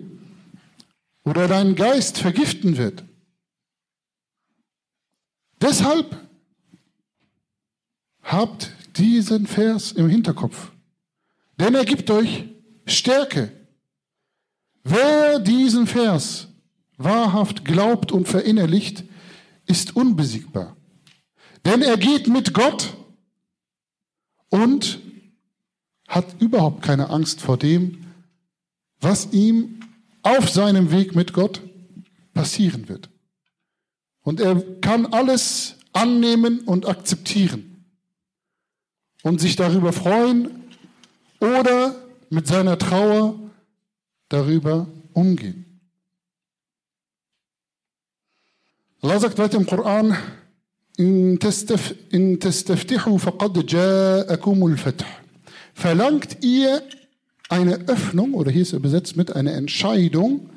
oder 1.25 1.49
deinen 1.49 1.75
Geist 1.75 2.19
vergiften 2.19 2.77
wird. 2.77 3.05
Deshalb 5.61 6.17
habt 8.23 8.71
diesen 8.97 9.47
Vers 9.47 9.93
im 9.93 10.09
Hinterkopf, 10.09 10.73
denn 11.59 11.75
er 11.75 11.85
gibt 11.85 12.11
euch 12.11 12.45
Stärke. 12.87 13.53
Wer 14.83 15.39
diesen 15.39 15.87
Vers 15.87 16.49
wahrhaft 17.03 17.65
glaubt 17.65 18.13
und 18.13 18.29
verinnerlicht, 18.29 19.05
ist 19.67 19.97
unbesiegbar. 19.97 20.77
Denn 21.65 21.83
er 21.83 21.97
geht 21.97 22.29
mit 22.29 22.53
Gott 22.53 22.97
und 24.51 25.01
hat 26.09 26.41
überhaupt 26.41 26.83
keine 26.83 27.11
Angst 27.11 27.41
vor 27.41 27.57
dem, 27.57 28.07
was 29.01 29.33
ihm 29.33 29.81
auf 30.23 30.51
seinem 30.51 30.91
Weg 30.91 31.15
mit 31.15 31.33
Gott 31.33 31.63
passieren 32.35 32.89
wird. 32.89 33.09
Und 34.23 34.41
er 34.41 34.61
kann 34.81 35.07
alles 35.07 35.77
annehmen 35.93 36.61
und 36.61 36.87
akzeptieren 36.87 37.87
und 39.23 39.41
sich 39.41 39.57
darüber 39.57 39.93
freuen 39.93 40.51
oder 41.41 41.97
mit 42.29 42.47
seiner 42.47 42.79
Trauer 42.79 43.39
darüber 44.29 44.87
umgehen. 45.13 45.70
Allah 49.03 49.19
sagt 49.19 49.39
weiter 49.39 49.57
im 49.57 49.65
Koran, 49.65 50.15
in 50.99 51.39
testaftihu 51.39 53.17
faqad 53.17 53.57
ja'akumul 53.57 54.77
fath. 54.77 55.07
Verlangt 55.73 56.45
ihr 56.45 56.83
eine 57.49 57.89
Öffnung, 57.89 58.35
oder 58.35 58.51
hier 58.51 58.61
ist 58.61 58.75
übersetzt 58.75 59.17
mit 59.17 59.35
einer 59.35 59.55
Entscheidung, 59.55 60.51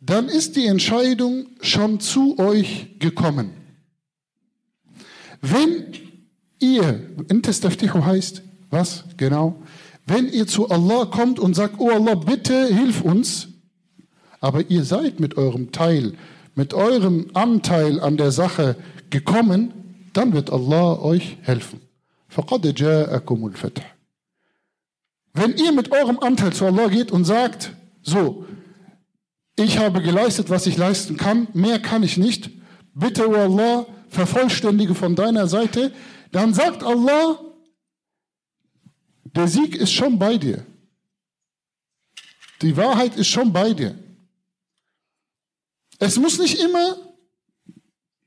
dann 0.00 0.28
ist 0.28 0.56
die 0.56 0.66
Entscheidung 0.66 1.46
schon 1.60 2.00
zu 2.00 2.36
euch 2.40 2.98
gekommen. 2.98 3.52
Wenn 5.40 5.94
ihr, 6.58 7.08
Intestaftihu 7.28 8.04
heißt, 8.04 8.42
was 8.70 9.04
genau? 9.16 9.62
Wenn 10.08 10.28
ihr 10.28 10.48
zu 10.48 10.70
Allah 10.70 11.04
kommt 11.04 11.38
und 11.38 11.54
sagt, 11.54 11.76
oh 11.78 11.90
Allah, 11.90 12.16
bitte 12.16 12.66
hilf 12.66 13.02
uns, 13.02 13.46
aber 14.40 14.68
ihr 14.68 14.82
seid 14.82 15.20
mit 15.20 15.36
eurem 15.36 15.70
Teil, 15.70 16.14
mit 16.60 16.74
eurem 16.74 17.30
Anteil 17.32 17.98
an 18.00 18.18
der 18.18 18.32
Sache 18.32 18.76
gekommen, 19.08 19.72
dann 20.12 20.34
wird 20.34 20.50
Allah 20.52 21.00
euch 21.00 21.38
helfen. 21.40 21.80
Wenn 25.32 25.56
ihr 25.56 25.72
mit 25.72 25.90
eurem 25.90 26.18
Anteil 26.18 26.52
zu 26.52 26.66
Allah 26.66 26.88
geht 26.88 27.12
und 27.12 27.24
sagt, 27.24 27.72
so, 28.02 28.44
ich 29.56 29.78
habe 29.78 30.02
geleistet, 30.02 30.50
was 30.50 30.66
ich 30.66 30.76
leisten 30.76 31.16
kann, 31.16 31.48
mehr 31.54 31.80
kann 31.80 32.02
ich 32.02 32.18
nicht, 32.18 32.50
bitte, 32.92 33.26
O 33.26 33.34
Allah, 33.36 33.86
vervollständige 34.10 34.94
von 34.94 35.16
deiner 35.16 35.46
Seite, 35.46 35.92
dann 36.30 36.52
sagt 36.52 36.84
Allah, 36.84 37.40
der 39.24 39.48
Sieg 39.48 39.76
ist 39.76 39.92
schon 39.92 40.18
bei 40.18 40.36
dir. 40.36 40.66
Die 42.60 42.76
Wahrheit 42.76 43.16
ist 43.16 43.28
schon 43.28 43.50
bei 43.50 43.72
dir. 43.72 43.94
Es 46.00 46.18
muss 46.18 46.38
nicht 46.38 46.58
immer 46.58 46.96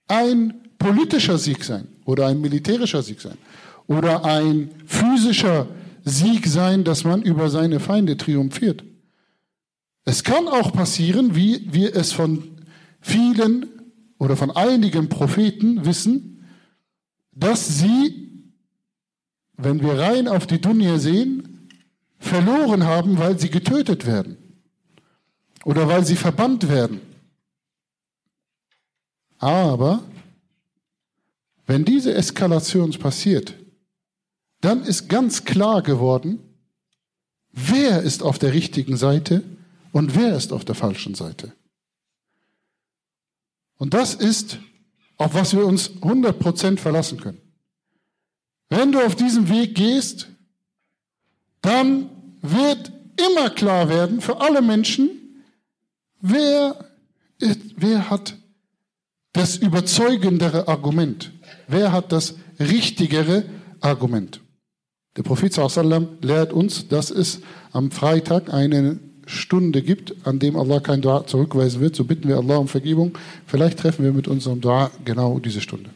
ein 0.07 0.53
politischer 0.77 1.37
Sieg 1.37 1.63
sein 1.63 1.87
oder 2.05 2.27
ein 2.27 2.39
militärischer 2.39 3.01
Sieg 3.01 3.19
sein 3.19 3.37
oder 3.87 4.23
ein 4.23 4.69
physischer 4.85 5.67
Sieg 6.05 6.45
sein, 6.45 6.83
dass 6.83 7.03
man 7.03 7.23
über 7.23 7.49
seine 7.49 7.79
Feinde 7.79 8.15
triumphiert. 8.15 8.83
Es 10.05 10.23
kann 10.23 10.47
auch 10.47 10.71
passieren, 10.71 11.35
wie 11.35 11.67
wir 11.73 11.95
es 11.95 12.11
von 12.11 12.43
vielen 13.01 13.65
oder 14.19 14.37
von 14.37 14.51
einigen 14.51 15.09
Propheten 15.09 15.83
wissen, 15.85 16.45
dass 17.31 17.79
sie, 17.79 18.29
wenn 19.57 19.81
wir 19.81 19.97
rein 19.97 20.27
auf 20.27 20.45
die 20.45 20.61
Dunya 20.61 20.99
sehen, 20.99 21.69
verloren 22.19 22.83
haben, 22.83 23.17
weil 23.17 23.39
sie 23.39 23.49
getötet 23.49 24.05
werden 24.05 24.37
oder 25.65 25.87
weil 25.87 26.05
sie 26.05 26.15
verbannt 26.15 26.69
werden. 26.69 27.12
Aber 29.43 30.01
wenn 31.65 31.83
diese 31.83 32.13
Eskalation 32.13 32.91
passiert, 32.91 33.55
dann 34.61 34.83
ist 34.83 35.09
ganz 35.09 35.43
klar 35.43 35.81
geworden, 35.81 36.39
wer 37.51 38.03
ist 38.03 38.23
auf 38.23 38.39
der 38.39 38.53
richtigen 38.53 38.95
Seite 38.95 39.43
und 39.91 40.15
wer 40.15 40.37
ist 40.37 40.53
auf 40.53 40.63
der 40.63 40.75
falschen 40.75 41.13
Seite. 41.13 41.51
Und 43.75 43.93
das 43.93 44.15
ist, 44.15 44.59
auf 45.17 45.33
was 45.33 45.53
wir 45.53 45.65
uns 45.65 45.89
100% 45.89 46.77
verlassen 46.77 47.19
können. 47.19 47.41
Wenn 48.69 48.93
du 48.93 49.05
auf 49.05 49.17
diesem 49.17 49.49
Weg 49.49 49.75
gehst, 49.75 50.29
dann 51.61 52.09
wird 52.41 52.93
immer 53.19 53.49
klar 53.49 53.89
werden 53.89 54.21
für 54.21 54.39
alle 54.39 54.61
Menschen, 54.61 55.09
wer, 56.21 56.89
wer 57.75 58.09
hat 58.09 58.37
das 59.33 59.57
überzeugendere 59.57 60.67
Argument? 60.67 61.31
Wer 61.67 61.91
hat 61.91 62.11
das 62.11 62.35
richtigere 62.59 63.43
Argument? 63.81 64.41
Der 65.17 65.23
Prophet 65.23 65.53
sallam 65.53 66.07
lehrt 66.21 66.53
uns, 66.53 66.87
dass 66.87 67.11
es 67.11 67.41
am 67.71 67.91
Freitag 67.91 68.53
eine 68.53 68.99
Stunde 69.25 69.81
gibt, 69.81 70.15
an 70.25 70.39
dem 70.39 70.55
Allah 70.55 70.79
kein 70.79 71.01
Dua 71.01 71.25
zurückweisen 71.25 71.81
wird. 71.81 71.95
So 71.95 72.03
bitten 72.03 72.27
wir 72.27 72.37
Allah 72.37 72.57
um 72.57 72.67
Vergebung. 72.67 73.17
Vielleicht 73.45 73.79
treffen 73.79 74.03
wir 74.03 74.11
mit 74.11 74.27
unserem 74.27 74.59
Dua 74.59 74.91
genau 75.05 75.39
diese 75.39 75.61
Stunde. 75.61 75.89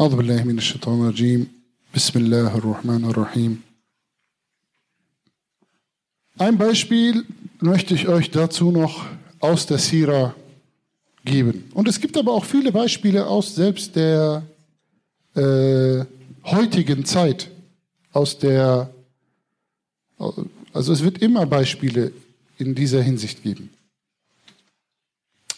أعوذ 0.00 0.16
بالله 0.16 0.44
من 0.44 0.58
الشيطان 0.58 1.00
الرجيم 1.00 1.46
بسم 1.94 2.18
الله 2.18 2.58
الرحمن 2.58 3.04
الرحيم 3.04 3.62
Ein 6.38 6.58
Beispiel 6.58 7.24
möchte 7.60 7.94
ich 7.94 8.08
euch 8.08 8.30
dazu 8.30 8.70
noch 8.70 9.06
aus 9.40 9.66
der 9.66 9.78
Sira 9.78 10.34
geben. 11.24 11.70
Und 11.72 11.88
es 11.88 11.98
gibt 12.00 12.16
aber 12.18 12.32
auch 12.32 12.44
viele 12.44 12.72
Beispiele 12.72 13.26
aus 13.26 13.54
selbst 13.54 13.96
der 13.96 14.42
äh, 15.34 16.04
heutigen 16.44 17.04
Zeit, 17.04 17.50
aus 18.12 18.38
der, 18.38 18.90
also 20.72 20.92
es 20.92 21.02
wird 21.02 21.18
immer 21.18 21.46
Beispiele 21.46 22.12
in 22.58 22.74
dieser 22.74 23.02
Hinsicht 23.02 23.42
geben. 23.42 23.70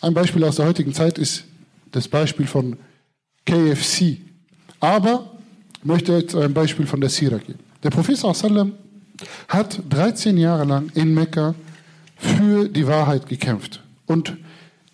Ein 0.01 0.15
Beispiel 0.15 0.45
aus 0.45 0.57
der 0.57 0.67
heutigen 0.67 0.95
Zeit 0.95 1.19
ist 1.19 1.45
das 1.93 2.09
Beispiel 2.09 2.47
von 2.47 2.77
KFC. 3.45 4.19
Aber 4.84 5.32
ich 5.78 5.86
möchte 5.86 6.12
jetzt 6.12 6.36
ein 6.36 6.54
Beispiel 6.54 6.86
von 6.86 7.00
der 7.00 7.10
Sira 7.10 7.38
geben. 7.38 7.60
Der 7.84 7.90
Prophet 7.90 8.18
sallam 8.18 8.74
hat 9.48 9.82
13 9.90 10.36
Jahre 10.36 10.66
lang 10.66 10.92
in 10.94 11.14
Mekka 11.14 11.56
für 12.18 12.68
die 12.68 12.86
Wahrheit 12.86 13.30
gekämpft 13.30 13.82
und 14.08 14.36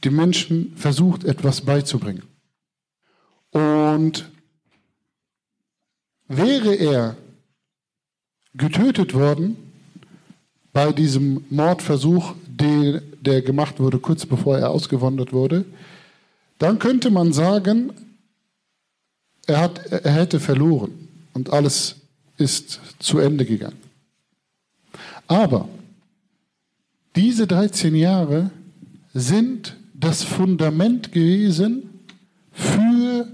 den 0.03 0.15
Menschen 0.15 0.73
versucht, 0.75 1.23
etwas 1.23 1.61
beizubringen. 1.61 2.21
Und 3.49 4.29
wäre 6.27 6.75
er 6.75 7.17
getötet 8.53 9.15
worden 9.15 9.57
bei 10.71 10.91
diesem 10.91 11.45
Mordversuch, 11.49 12.35
der, 12.45 13.01
der 13.21 13.41
gemacht 13.41 13.79
wurde 13.79 13.97
kurz 13.97 14.27
bevor 14.27 14.59
er 14.59 14.69
ausgewandert 14.69 15.33
wurde, 15.33 15.65
dann 16.59 16.77
könnte 16.77 17.09
man 17.09 17.33
sagen, 17.33 17.91
er, 19.49 19.59
hat, 19.61 19.79
er 19.91 20.11
hätte 20.11 20.39
verloren 20.39 20.91
und 21.33 21.51
alles 21.51 21.95
ist 22.37 22.79
zu 22.99 23.17
Ende 23.17 23.45
gegangen. 23.45 23.79
Aber 25.27 25.67
diese 27.15 27.47
13 27.47 27.95
Jahre 27.95 28.51
sind 29.13 29.75
das 29.93 30.23
Fundament 30.23 31.11
gewesen 31.11 31.89
für 32.51 33.27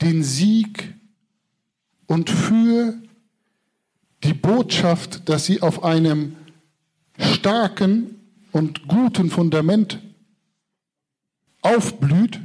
den 0.00 0.24
Sieg 0.24 0.92
und 2.06 2.28
für 2.28 2.94
die 4.24 4.34
Botschaft, 4.34 5.28
dass 5.28 5.46
sie 5.46 5.62
auf 5.62 5.84
einem 5.84 6.36
starken 7.18 8.16
und 8.50 8.88
guten 8.88 9.30
Fundament 9.30 10.00
aufblüht. 11.62 12.40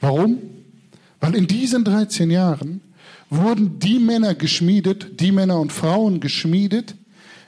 Warum? 0.00 0.59
Weil 1.20 1.34
in 1.34 1.46
diesen 1.46 1.84
13 1.84 2.30
Jahren 2.30 2.80
wurden 3.28 3.78
die 3.78 3.98
Männer 3.98 4.34
geschmiedet, 4.34 5.20
die 5.20 5.32
Männer 5.32 5.60
und 5.60 5.72
Frauen 5.72 6.20
geschmiedet, 6.20 6.94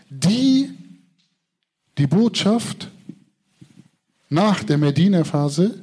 die 0.09 0.71
die 1.99 2.07
Botschaft 2.07 2.91
nach 4.29 4.63
der 4.63 4.79
Medina-Phase 4.79 5.83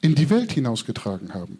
in 0.00 0.14
die 0.14 0.30
Welt 0.30 0.52
hinausgetragen 0.52 1.34
haben. 1.34 1.58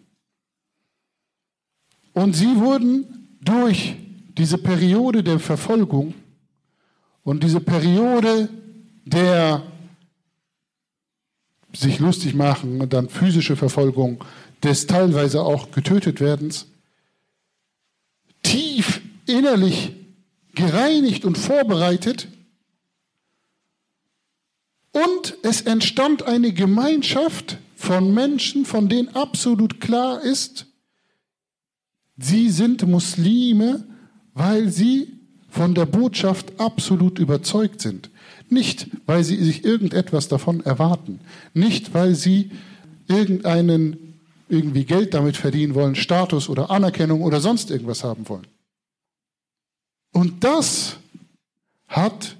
Und 2.13 2.35
sie 2.35 2.55
wurden 2.55 3.37
durch 3.41 3.95
diese 4.37 4.57
Periode 4.57 5.23
der 5.23 5.39
Verfolgung 5.39 6.13
und 7.23 7.43
diese 7.43 7.59
Periode 7.59 8.49
der 9.05 9.61
sich 11.73 11.99
lustig 11.99 12.33
machen 12.33 12.81
und 12.81 12.93
dann 12.93 13.09
physische 13.09 13.55
Verfolgung, 13.55 14.23
des 14.63 14.87
teilweise 14.87 15.41
auch 15.41 15.71
getötet 15.71 16.19
werdens, 16.19 16.67
tief 18.43 19.01
innerlich 19.25 19.93
gereinigt 20.53 21.25
und 21.25 21.37
vorbereitet. 21.37 22.27
Und 24.91 25.37
es 25.43 25.61
entstand 25.61 26.23
eine 26.23 26.53
Gemeinschaft 26.53 27.57
von 27.75 28.13
Menschen, 28.13 28.65
von 28.65 28.87
denen 28.87 29.09
absolut 29.09 29.81
klar 29.81 30.21
ist, 30.21 30.67
sie 32.17 32.49
sind 32.49 32.87
Muslime, 32.87 33.83
weil 34.33 34.69
sie 34.69 35.11
von 35.49 35.73
der 35.73 35.85
Botschaft 35.85 36.59
absolut 36.59 37.19
überzeugt 37.19 37.81
sind. 37.81 38.09
Nicht, 38.49 38.87
weil 39.05 39.23
sie 39.23 39.41
sich 39.43 39.65
irgendetwas 39.65 40.27
davon 40.27 40.61
erwarten. 40.61 41.19
Nicht, 41.53 41.93
weil 41.93 42.15
sie 42.15 42.51
irgendeinen 43.07 44.04
irgendwie 44.49 44.85
Geld 44.85 45.13
damit 45.13 45.37
verdienen 45.37 45.75
wollen, 45.75 45.95
Status 45.95 46.49
oder 46.49 46.69
Anerkennung 46.69 47.21
oder 47.21 47.39
sonst 47.39 47.71
irgendwas 47.71 48.03
haben 48.03 48.27
wollen. 48.29 48.47
Und 50.11 50.43
das 50.43 50.97
hat 51.87 52.37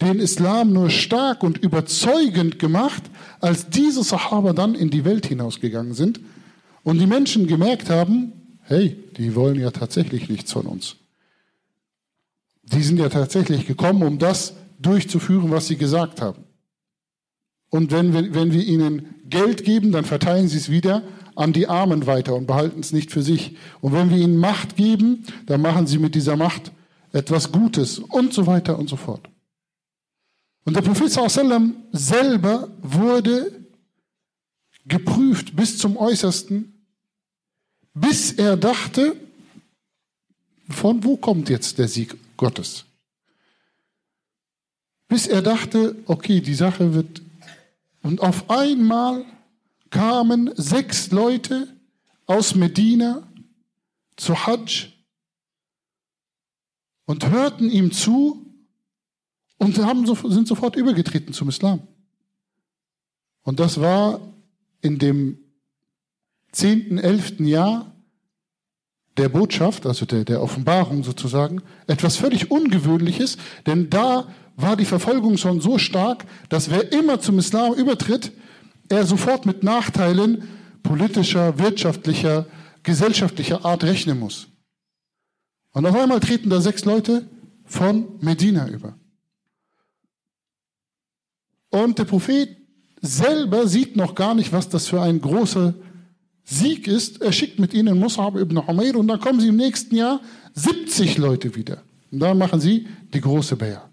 den 0.00 0.20
Islam 0.20 0.72
nur 0.72 0.90
stark 0.90 1.42
und 1.42 1.58
überzeugend 1.58 2.58
gemacht, 2.58 3.02
als 3.40 3.68
diese 3.68 4.04
Sahaba 4.04 4.52
dann 4.52 4.74
in 4.74 4.90
die 4.90 5.04
Welt 5.04 5.26
hinausgegangen 5.26 5.94
sind 5.94 6.20
und 6.84 6.98
die 6.98 7.06
Menschen 7.06 7.46
gemerkt 7.46 7.90
haben, 7.90 8.32
hey, 8.62 8.96
die 9.16 9.34
wollen 9.34 9.58
ja 9.58 9.70
tatsächlich 9.70 10.28
nichts 10.28 10.52
von 10.52 10.66
uns. 10.66 10.96
Die 12.62 12.82
sind 12.82 12.98
ja 12.98 13.08
tatsächlich 13.08 13.66
gekommen, 13.66 14.02
um 14.02 14.18
das 14.18 14.54
durchzuführen, 14.78 15.50
was 15.50 15.66
sie 15.66 15.76
gesagt 15.76 16.20
haben. 16.20 16.44
Und 17.70 17.90
wenn 17.90 18.12
wir, 18.12 18.34
wenn 18.34 18.52
wir 18.52 18.64
ihnen 18.64 19.14
Geld 19.28 19.64
geben, 19.64 19.92
dann 19.92 20.04
verteilen 20.04 20.48
sie 20.48 20.58
es 20.58 20.70
wieder 20.70 21.02
an 21.38 21.52
die 21.52 21.68
Armen 21.68 22.06
weiter 22.06 22.34
und 22.34 22.46
behalten 22.48 22.80
es 22.80 22.92
nicht 22.92 23.12
für 23.12 23.22
sich. 23.22 23.56
Und 23.80 23.92
wenn 23.92 24.10
wir 24.10 24.18
ihnen 24.18 24.38
Macht 24.38 24.76
geben, 24.76 25.24
dann 25.46 25.62
machen 25.62 25.86
sie 25.86 25.98
mit 25.98 26.16
dieser 26.16 26.36
Macht 26.36 26.72
etwas 27.12 27.52
Gutes 27.52 28.00
und 28.00 28.34
so 28.34 28.48
weiter 28.48 28.76
und 28.76 28.88
so 28.88 28.96
fort. 28.96 29.28
Und 30.64 30.74
der 30.74 30.82
Prophet 30.82 31.10
sallam 31.12 31.76
selber 31.92 32.68
wurde 32.82 33.52
geprüft 34.84 35.54
bis 35.54 35.78
zum 35.78 35.96
Äußersten, 35.96 36.84
bis 37.94 38.32
er 38.32 38.56
dachte, 38.56 39.14
von 40.68 41.04
wo 41.04 41.16
kommt 41.16 41.48
jetzt 41.50 41.78
der 41.78 41.86
Sieg 41.86 42.16
Gottes? 42.36 42.84
Bis 45.06 45.28
er 45.28 45.42
dachte, 45.42 45.94
okay, 46.06 46.40
die 46.40 46.54
Sache 46.54 46.94
wird. 46.94 47.22
Und 48.02 48.20
auf 48.20 48.50
einmal 48.50 49.24
kamen 49.90 50.50
sechs 50.54 51.10
Leute 51.10 51.76
aus 52.26 52.54
Medina 52.54 53.26
zu 54.16 54.46
Hajj 54.46 54.88
und 57.06 57.28
hörten 57.30 57.70
ihm 57.70 57.90
zu 57.92 58.44
und 59.56 59.78
haben, 59.78 60.06
sind 60.06 60.46
sofort 60.46 60.76
übergetreten 60.76 61.32
zum 61.32 61.48
Islam. 61.48 61.86
Und 63.42 63.60
das 63.60 63.80
war 63.80 64.20
in 64.82 64.98
dem 64.98 65.38
zehnten, 66.52 66.98
elften 66.98 67.46
Jahr 67.46 67.94
der 69.16 69.28
Botschaft, 69.28 69.86
also 69.86 70.06
der, 70.06 70.24
der 70.24 70.42
Offenbarung 70.42 71.02
sozusagen, 71.02 71.62
etwas 71.86 72.16
völlig 72.16 72.50
Ungewöhnliches, 72.50 73.36
denn 73.66 73.90
da 73.90 74.28
war 74.56 74.76
die 74.76 74.84
Verfolgung 74.84 75.36
schon 75.36 75.60
so 75.60 75.78
stark, 75.78 76.24
dass 76.48 76.70
wer 76.70 76.92
immer 76.92 77.20
zum 77.20 77.38
Islam 77.38 77.74
übertritt, 77.74 78.32
er 78.88 79.06
sofort 79.06 79.46
mit 79.46 79.62
Nachteilen 79.62 80.48
politischer, 80.82 81.58
wirtschaftlicher, 81.58 82.46
gesellschaftlicher 82.82 83.64
Art 83.64 83.84
rechnen 83.84 84.18
muss. 84.18 84.48
Und 85.72 85.86
auf 85.86 85.94
einmal 85.94 86.20
treten 86.20 86.50
da 86.50 86.60
sechs 86.60 86.84
Leute 86.84 87.28
von 87.64 88.18
Medina 88.20 88.68
über. 88.68 88.96
Und 91.70 91.98
der 91.98 92.04
Prophet 92.04 92.56
selber 93.00 93.68
sieht 93.68 93.96
noch 93.96 94.14
gar 94.14 94.34
nicht, 94.34 94.52
was 94.52 94.68
das 94.68 94.88
für 94.88 95.00
ein 95.02 95.20
großer 95.20 95.74
Sieg 96.44 96.88
ist. 96.88 97.20
Er 97.20 97.32
schickt 97.32 97.58
mit 97.58 97.74
ihnen 97.74 98.02
Mus'ab 98.02 98.40
ibn 98.40 98.56
Umair 98.56 98.96
und 98.96 99.08
dann 99.08 99.20
kommen 99.20 99.40
sie 99.40 99.48
im 99.48 99.56
nächsten 99.56 99.94
Jahr 99.94 100.20
70 100.54 101.18
Leute 101.18 101.54
wieder. 101.54 101.82
Und 102.10 102.20
dann 102.20 102.38
machen 102.38 102.60
sie 102.60 102.88
die 103.12 103.20
große 103.20 103.56
Bär. 103.56 103.90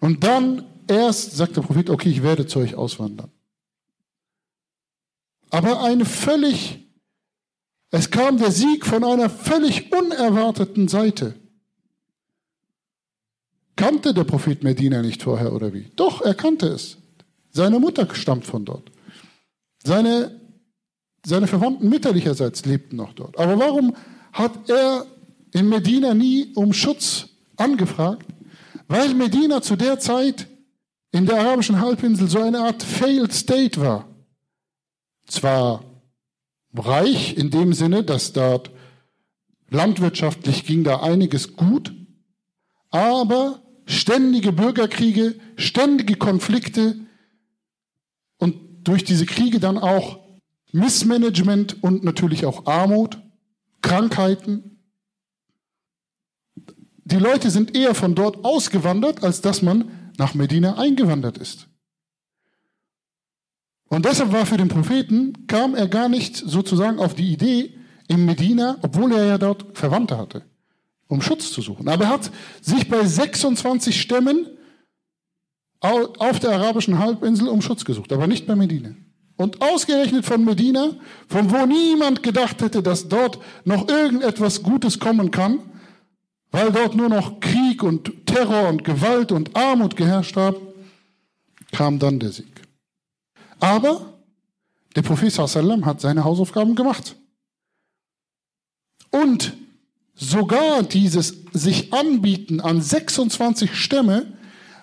Und 0.00 0.22
dann 0.22 0.64
erst 0.86 1.36
sagt 1.36 1.56
der 1.56 1.62
Prophet, 1.62 1.90
okay, 1.90 2.10
ich 2.10 2.22
werde 2.22 2.46
zu 2.46 2.60
euch 2.60 2.74
auswandern. 2.74 3.30
Aber 5.50 5.82
eine 5.82 6.04
völlig 6.04 6.80
es 7.90 8.10
kam 8.10 8.38
der 8.38 8.52
Sieg 8.52 8.86
von 8.86 9.02
einer 9.02 9.28
völlig 9.28 9.92
unerwarteten 9.92 10.88
Seite. 10.88 11.34
Kannte 13.76 14.14
der 14.14 14.24
Prophet 14.24 14.62
Medina 14.62 15.02
nicht 15.02 15.22
vorher 15.22 15.52
oder 15.52 15.72
wie? 15.72 15.90
Doch, 15.96 16.22
er 16.22 16.34
kannte 16.34 16.68
es. 16.68 16.98
Seine 17.50 17.80
Mutter 17.80 18.06
stammt 18.14 18.46
von 18.46 18.64
dort. 18.64 18.92
Seine, 19.82 20.40
seine 21.24 21.46
Verwandten 21.46 21.88
mütterlicherseits 21.88 22.64
lebten 22.64 22.96
noch 22.96 23.12
dort. 23.14 23.38
Aber 23.38 23.58
warum 23.58 23.96
hat 24.32 24.68
er 24.68 25.06
in 25.52 25.68
Medina 25.68 26.14
nie 26.14 26.52
um 26.54 26.72
Schutz 26.72 27.28
angefragt? 27.56 28.26
Weil 28.86 29.14
Medina 29.14 29.62
zu 29.62 29.74
der 29.74 29.98
Zeit 29.98 30.46
in 31.10 31.26
der 31.26 31.40
arabischen 31.40 31.80
Halbinsel 31.80 32.28
so 32.28 32.40
eine 32.40 32.60
Art 32.60 32.82
Failed 32.82 33.32
State 33.32 33.80
war. 33.80 34.09
Zwar 35.30 35.84
reich 36.74 37.36
in 37.36 37.50
dem 37.50 37.72
Sinne, 37.72 38.02
dass 38.02 38.32
dort 38.32 38.72
landwirtschaftlich 39.68 40.64
ging 40.64 40.82
da 40.82 41.00
einiges 41.00 41.56
gut, 41.56 41.94
aber 42.90 43.62
ständige 43.86 44.52
Bürgerkriege, 44.52 45.36
ständige 45.56 46.16
Konflikte 46.16 46.96
und 48.38 48.56
durch 48.82 49.04
diese 49.04 49.24
Kriege 49.24 49.60
dann 49.60 49.78
auch 49.78 50.18
Missmanagement 50.72 51.80
und 51.82 52.02
natürlich 52.02 52.44
auch 52.44 52.66
Armut, 52.66 53.22
Krankheiten. 53.82 54.80
Die 57.04 57.16
Leute 57.16 57.50
sind 57.50 57.76
eher 57.76 57.94
von 57.94 58.16
dort 58.16 58.44
ausgewandert, 58.44 59.22
als 59.22 59.40
dass 59.40 59.62
man 59.62 60.10
nach 60.18 60.34
Medina 60.34 60.76
eingewandert 60.76 61.38
ist. 61.38 61.69
Und 63.90 64.06
deshalb 64.06 64.32
war 64.32 64.46
für 64.46 64.56
den 64.56 64.68
Propheten, 64.68 65.46
kam 65.46 65.74
er 65.74 65.88
gar 65.88 66.08
nicht 66.08 66.36
sozusagen 66.36 66.98
auf 66.98 67.14
die 67.14 67.32
Idee, 67.32 67.74
in 68.10 68.24
Medina, 68.24 68.76
obwohl 68.82 69.12
er 69.12 69.24
ja 69.24 69.38
dort 69.38 69.78
Verwandte 69.78 70.18
hatte, 70.18 70.42
um 71.06 71.22
Schutz 71.22 71.52
zu 71.52 71.62
suchen. 71.62 71.88
Aber 71.88 72.04
er 72.04 72.10
hat 72.10 72.30
sich 72.60 72.88
bei 72.88 73.04
26 73.04 74.00
Stämmen 74.00 74.48
auf 75.78 76.40
der 76.40 76.50
arabischen 76.50 76.98
Halbinsel 76.98 77.46
um 77.48 77.62
Schutz 77.62 77.84
gesucht, 77.84 78.12
aber 78.12 78.26
nicht 78.26 78.48
bei 78.48 78.56
Medina. 78.56 78.96
Und 79.36 79.62
ausgerechnet 79.62 80.26
von 80.26 80.44
Medina, 80.44 80.90
von 81.28 81.50
wo 81.52 81.64
niemand 81.66 82.24
gedacht 82.24 82.60
hätte, 82.60 82.82
dass 82.82 83.08
dort 83.08 83.38
noch 83.64 83.88
irgendetwas 83.88 84.64
Gutes 84.64 84.98
kommen 84.98 85.30
kann, 85.30 85.60
weil 86.50 86.72
dort 86.72 86.96
nur 86.96 87.08
noch 87.08 87.38
Krieg 87.38 87.84
und 87.84 88.26
Terror 88.26 88.68
und 88.68 88.82
Gewalt 88.82 89.30
und 89.30 89.56
Armut 89.56 89.94
geherrscht 89.94 90.36
haben, 90.36 90.56
kam 91.70 92.00
dann 92.00 92.18
der 92.18 92.32
Sieg. 92.32 92.60
Aber 93.60 94.14
der 94.96 95.02
Prophet 95.02 95.32
sallam 95.32 95.86
hat 95.86 96.00
seine 96.00 96.24
Hausaufgaben 96.24 96.74
gemacht. 96.74 97.16
Und 99.10 99.54
sogar 100.14 100.82
dieses 100.82 101.44
sich 101.52 101.92
anbieten 101.92 102.60
an 102.60 102.80
26 102.80 103.74
Stämme 103.74 104.38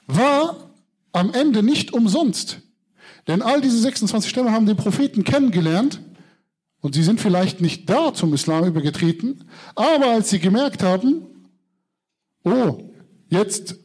war 0.06 0.72
am 1.12 1.34
Ende 1.34 1.63
nicht 1.63 1.94
umsonst. 1.94 2.62
Denn 3.28 3.42
all 3.42 3.62
diese 3.62 3.80
26 3.80 4.30
Stämme 4.30 4.52
haben 4.52 4.66
den 4.66 4.78
Propheten 4.78 5.24
kennengelernt 5.24 6.00
und 6.82 6.96
sie 6.96 7.04
sind 7.04 7.20
vielleicht 7.20 7.60
nicht 7.60 7.90
da 7.90 8.13
zum 8.13 8.34
Islam 8.34 8.66
übergetreten, 8.66 9.50
aber 9.76 10.12
als 10.12 10.30
sie 10.30 10.40
gemerkt 10.40 10.84
haben, 10.84 11.24
oh, 12.44 12.78
jetzt 13.30 13.76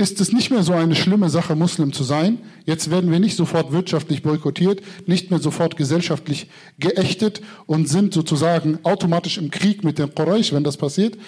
ist 0.00 0.20
es 0.20 0.32
nicht 0.32 0.50
mehr 0.50 0.62
so 0.62 0.72
eine 0.72 0.96
schlimme 0.96 1.28
Sache, 1.28 1.54
Muslim 1.54 1.92
zu 1.92 2.04
sein. 2.04 2.38
Jetzt 2.64 2.90
werden 2.90 3.12
wir 3.12 3.20
nicht 3.20 3.36
sofort 3.36 3.70
wirtschaftlich 3.70 4.22
boykottiert, 4.22 4.80
nicht 5.06 5.30
mehr 5.30 5.40
sofort 5.40 5.76
gesellschaftlich 5.76 6.48
geächtet 6.78 7.42
und 7.66 7.86
sind 7.86 8.14
sozusagen 8.14 8.78
automatisch 8.82 9.36
im 9.36 9.50
Krieg 9.50 9.84
mit 9.84 9.98
den 9.98 10.14
Quraysh, 10.14 10.52
wenn 10.54 10.64
das 10.64 10.78
passiert. 10.78 11.18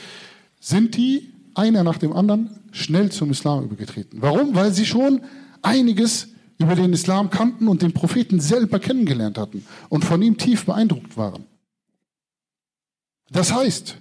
Sind 0.59 0.97
die 0.97 1.35
einer 1.55 1.85
nach 1.85 1.99
dem 1.99 2.15
anderen 2.15 2.61
schnell 2.73 3.13
zum 3.13 3.31
Islam 3.31 3.65
übergetreten. 3.65 4.23
Warum? 4.23 4.55
Weil 4.55 4.73
sie 4.73 4.87
schon 4.87 5.21
einiges 5.61 6.29
über 6.59 6.75
den 6.75 6.95
Islam 6.95 7.29
kannten 7.29 7.69
und 7.69 7.83
den 7.83 7.93
Propheten 7.93 8.41
selber 8.41 8.79
kennengelernt 8.79 9.37
hatten 9.37 9.67
und 9.91 10.05
von 10.05 10.23
ihm 10.23 10.39
tief 10.39 10.65
beeindruckt 10.65 11.19
waren. 11.19 11.45
Das 13.31 13.53
heißt, 13.53 13.99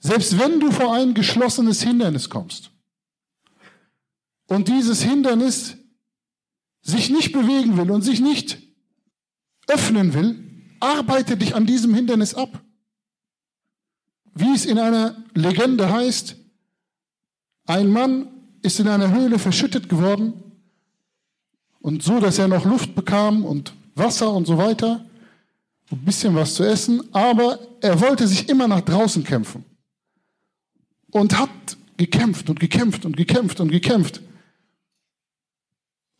selbst 0.00 0.40
wenn 0.40 0.58
du 0.58 0.72
vor 0.72 0.92
ein 0.92 1.14
geschlossenes 1.14 1.82
Hindernis 1.82 2.28
kommst, 2.28 2.72
und 4.46 4.68
dieses 4.68 5.02
Hindernis 5.02 5.76
sich 6.82 7.10
nicht 7.10 7.32
bewegen 7.32 7.76
will 7.76 7.90
und 7.90 8.02
sich 8.02 8.20
nicht 8.20 8.58
öffnen 9.66 10.14
will, 10.14 10.42
arbeite 10.80 11.36
dich 11.36 11.54
an 11.54 11.66
diesem 11.66 11.94
Hindernis 11.94 12.34
ab. 12.34 12.62
Wie 14.34 14.54
es 14.54 14.66
in 14.66 14.78
einer 14.78 15.16
Legende 15.34 15.90
heißt, 15.90 16.36
ein 17.66 17.90
Mann 17.90 18.28
ist 18.62 18.78
in 18.78 18.88
einer 18.88 19.12
Höhle 19.12 19.38
verschüttet 19.38 19.88
geworden 19.88 20.34
und 21.80 22.02
so, 22.02 22.20
dass 22.20 22.38
er 22.38 22.48
noch 22.48 22.64
Luft 22.64 22.94
bekam 22.94 23.44
und 23.44 23.72
Wasser 23.94 24.32
und 24.32 24.46
so 24.46 24.58
weiter, 24.58 25.04
ein 25.90 26.04
bisschen 26.04 26.34
was 26.34 26.54
zu 26.54 26.64
essen, 26.64 27.02
aber 27.14 27.58
er 27.80 28.00
wollte 28.00 28.26
sich 28.26 28.48
immer 28.48 28.68
nach 28.68 28.80
draußen 28.80 29.24
kämpfen 29.24 29.64
und 31.10 31.38
hat 31.38 31.50
gekämpft 31.96 32.50
und 32.50 32.60
gekämpft 32.60 33.04
und 33.04 33.16
gekämpft 33.16 33.60
und 33.60 33.70
gekämpft. 33.70 34.20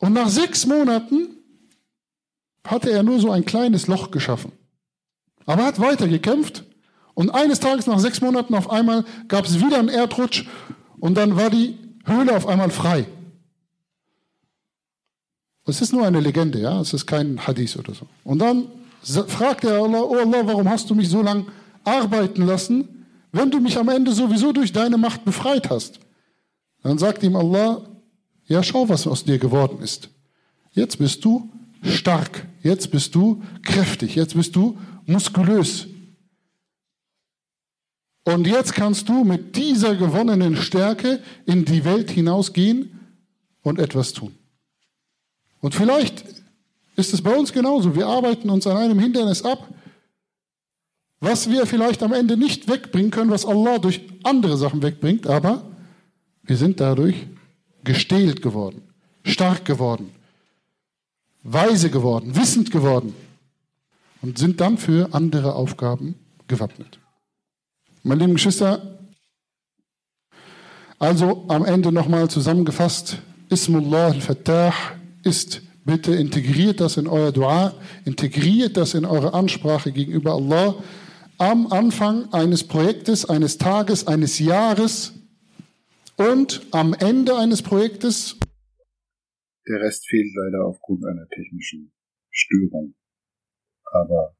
Und 0.06 0.12
nach 0.12 0.28
sechs 0.28 0.66
Monaten 0.66 1.30
hatte 2.64 2.92
er 2.92 3.02
nur 3.02 3.18
so 3.18 3.32
ein 3.32 3.44
kleines 3.44 3.88
Loch 3.88 4.12
geschaffen. 4.12 4.52
Aber 5.46 5.62
er 5.62 5.66
hat 5.66 5.80
weiter 5.80 6.06
gekämpft. 6.06 6.62
Und 7.14 7.30
eines 7.30 7.58
Tages 7.58 7.88
nach 7.88 7.98
sechs 7.98 8.20
Monaten 8.20 8.54
auf 8.54 8.70
einmal 8.70 9.04
gab 9.26 9.46
es 9.46 9.60
wieder 9.60 9.80
einen 9.80 9.88
Erdrutsch 9.88 10.46
und 11.00 11.16
dann 11.16 11.34
war 11.34 11.50
die 11.50 11.76
Höhle 12.04 12.36
auf 12.36 12.46
einmal 12.46 12.70
frei. 12.70 13.08
Es 15.64 15.80
ist 15.80 15.92
nur 15.92 16.06
eine 16.06 16.20
Legende, 16.20 16.60
ja, 16.60 16.80
es 16.80 16.92
ist 16.92 17.06
kein 17.06 17.44
Hadith 17.44 17.76
oder 17.76 17.92
so. 17.92 18.06
Und 18.22 18.38
dann 18.38 18.68
fragt 19.26 19.64
er 19.64 19.82
Allah, 19.82 20.02
oh 20.02 20.18
Allah, 20.18 20.46
warum 20.46 20.70
hast 20.70 20.88
du 20.88 20.94
mich 20.94 21.08
so 21.08 21.20
lange 21.20 21.46
arbeiten 21.82 22.42
lassen, 22.42 23.08
wenn 23.32 23.50
du 23.50 23.58
mich 23.58 23.76
am 23.76 23.88
Ende 23.88 24.12
sowieso 24.12 24.52
durch 24.52 24.72
deine 24.72 24.98
Macht 24.98 25.24
befreit 25.24 25.68
hast? 25.68 25.98
Dann 26.84 26.96
sagt 26.96 27.24
ihm 27.24 27.34
Allah, 27.34 27.82
ja, 28.46 28.62
schau, 28.62 28.88
was 28.88 29.06
aus 29.06 29.24
dir 29.24 29.38
geworden 29.38 29.80
ist. 29.82 30.08
Jetzt 30.72 30.98
bist 30.98 31.24
du 31.24 31.50
stark, 31.82 32.46
jetzt 32.62 32.90
bist 32.90 33.14
du 33.14 33.42
kräftig, 33.62 34.14
jetzt 34.14 34.34
bist 34.34 34.54
du 34.54 34.78
muskulös. 35.06 35.86
Und 38.24 38.46
jetzt 38.46 38.74
kannst 38.74 39.08
du 39.08 39.24
mit 39.24 39.56
dieser 39.56 39.94
gewonnenen 39.94 40.56
Stärke 40.56 41.22
in 41.44 41.64
die 41.64 41.84
Welt 41.84 42.10
hinausgehen 42.10 42.98
und 43.62 43.78
etwas 43.78 44.12
tun. 44.12 44.34
Und 45.60 45.74
vielleicht 45.74 46.24
ist 46.96 47.14
es 47.14 47.22
bei 47.22 47.36
uns 47.36 47.52
genauso. 47.52 47.94
Wir 47.94 48.06
arbeiten 48.06 48.50
uns 48.50 48.66
an 48.66 48.76
einem 48.76 48.98
Hindernis 48.98 49.44
ab, 49.44 49.72
was 51.20 51.48
wir 51.50 51.66
vielleicht 51.66 52.02
am 52.02 52.12
Ende 52.12 52.36
nicht 52.36 52.68
wegbringen 52.68 53.10
können, 53.10 53.30
was 53.30 53.46
Allah 53.46 53.78
durch 53.78 54.00
andere 54.24 54.56
Sachen 54.56 54.82
wegbringt, 54.82 55.26
aber 55.26 55.70
wir 56.42 56.56
sind 56.56 56.80
dadurch 56.80 57.14
gestählt 57.86 58.42
geworden, 58.42 58.82
stark 59.24 59.64
geworden, 59.64 60.10
weise 61.42 61.88
geworden, 61.88 62.36
wissend 62.36 62.70
geworden 62.70 63.14
und 64.20 64.36
sind 64.38 64.60
dann 64.60 64.76
für 64.76 65.14
andere 65.14 65.54
Aufgaben 65.54 66.16
gewappnet. 66.48 66.98
Meine 68.02 68.20
lieben 68.20 68.34
Geschwister, 68.34 68.98
also 70.98 71.44
am 71.48 71.64
Ende 71.64 71.90
nochmal 71.90 72.28
zusammengefasst, 72.28 73.18
Ismullah 73.48 74.08
al-Fattah 74.08 74.74
ist 75.22 75.62
Bitte 75.86 76.16
integriert 76.16 76.80
das 76.80 76.96
in 76.96 77.06
euer 77.06 77.30
Dua, 77.30 77.72
integriert 78.04 78.76
das 78.76 78.94
in 78.94 79.04
eure 79.04 79.34
Ansprache 79.34 79.92
gegenüber 79.92 80.32
Allah 80.32 80.74
am 81.38 81.70
Anfang 81.70 82.32
eines 82.32 82.64
Projektes, 82.64 83.24
eines 83.24 83.56
Tages, 83.56 84.08
eines 84.08 84.40
Jahres 84.40 85.12
und 86.16 86.66
am 86.72 86.94
Ende 86.94 87.36
eines 87.36 87.62
Projektes. 87.62 88.38
Der 89.68 89.80
Rest 89.80 90.06
fehlt 90.08 90.32
leider 90.34 90.64
aufgrund 90.66 91.04
einer 91.04 91.28
technischen 91.28 91.92
Störung. 92.30 92.94
Aber 93.84 94.36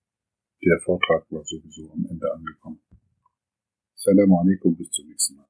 der 0.63 0.81
Vortrag 0.85 1.31
war 1.31 1.45
sowieso 1.45 1.93
am 1.93 2.07
Ende 2.07 2.33
angekommen. 2.33 2.81
Salam 3.95 4.33
alaikum, 4.35 4.77
bis 4.77 4.91
zum 4.91 5.07
nächsten 5.09 5.37
Mal. 5.37 5.46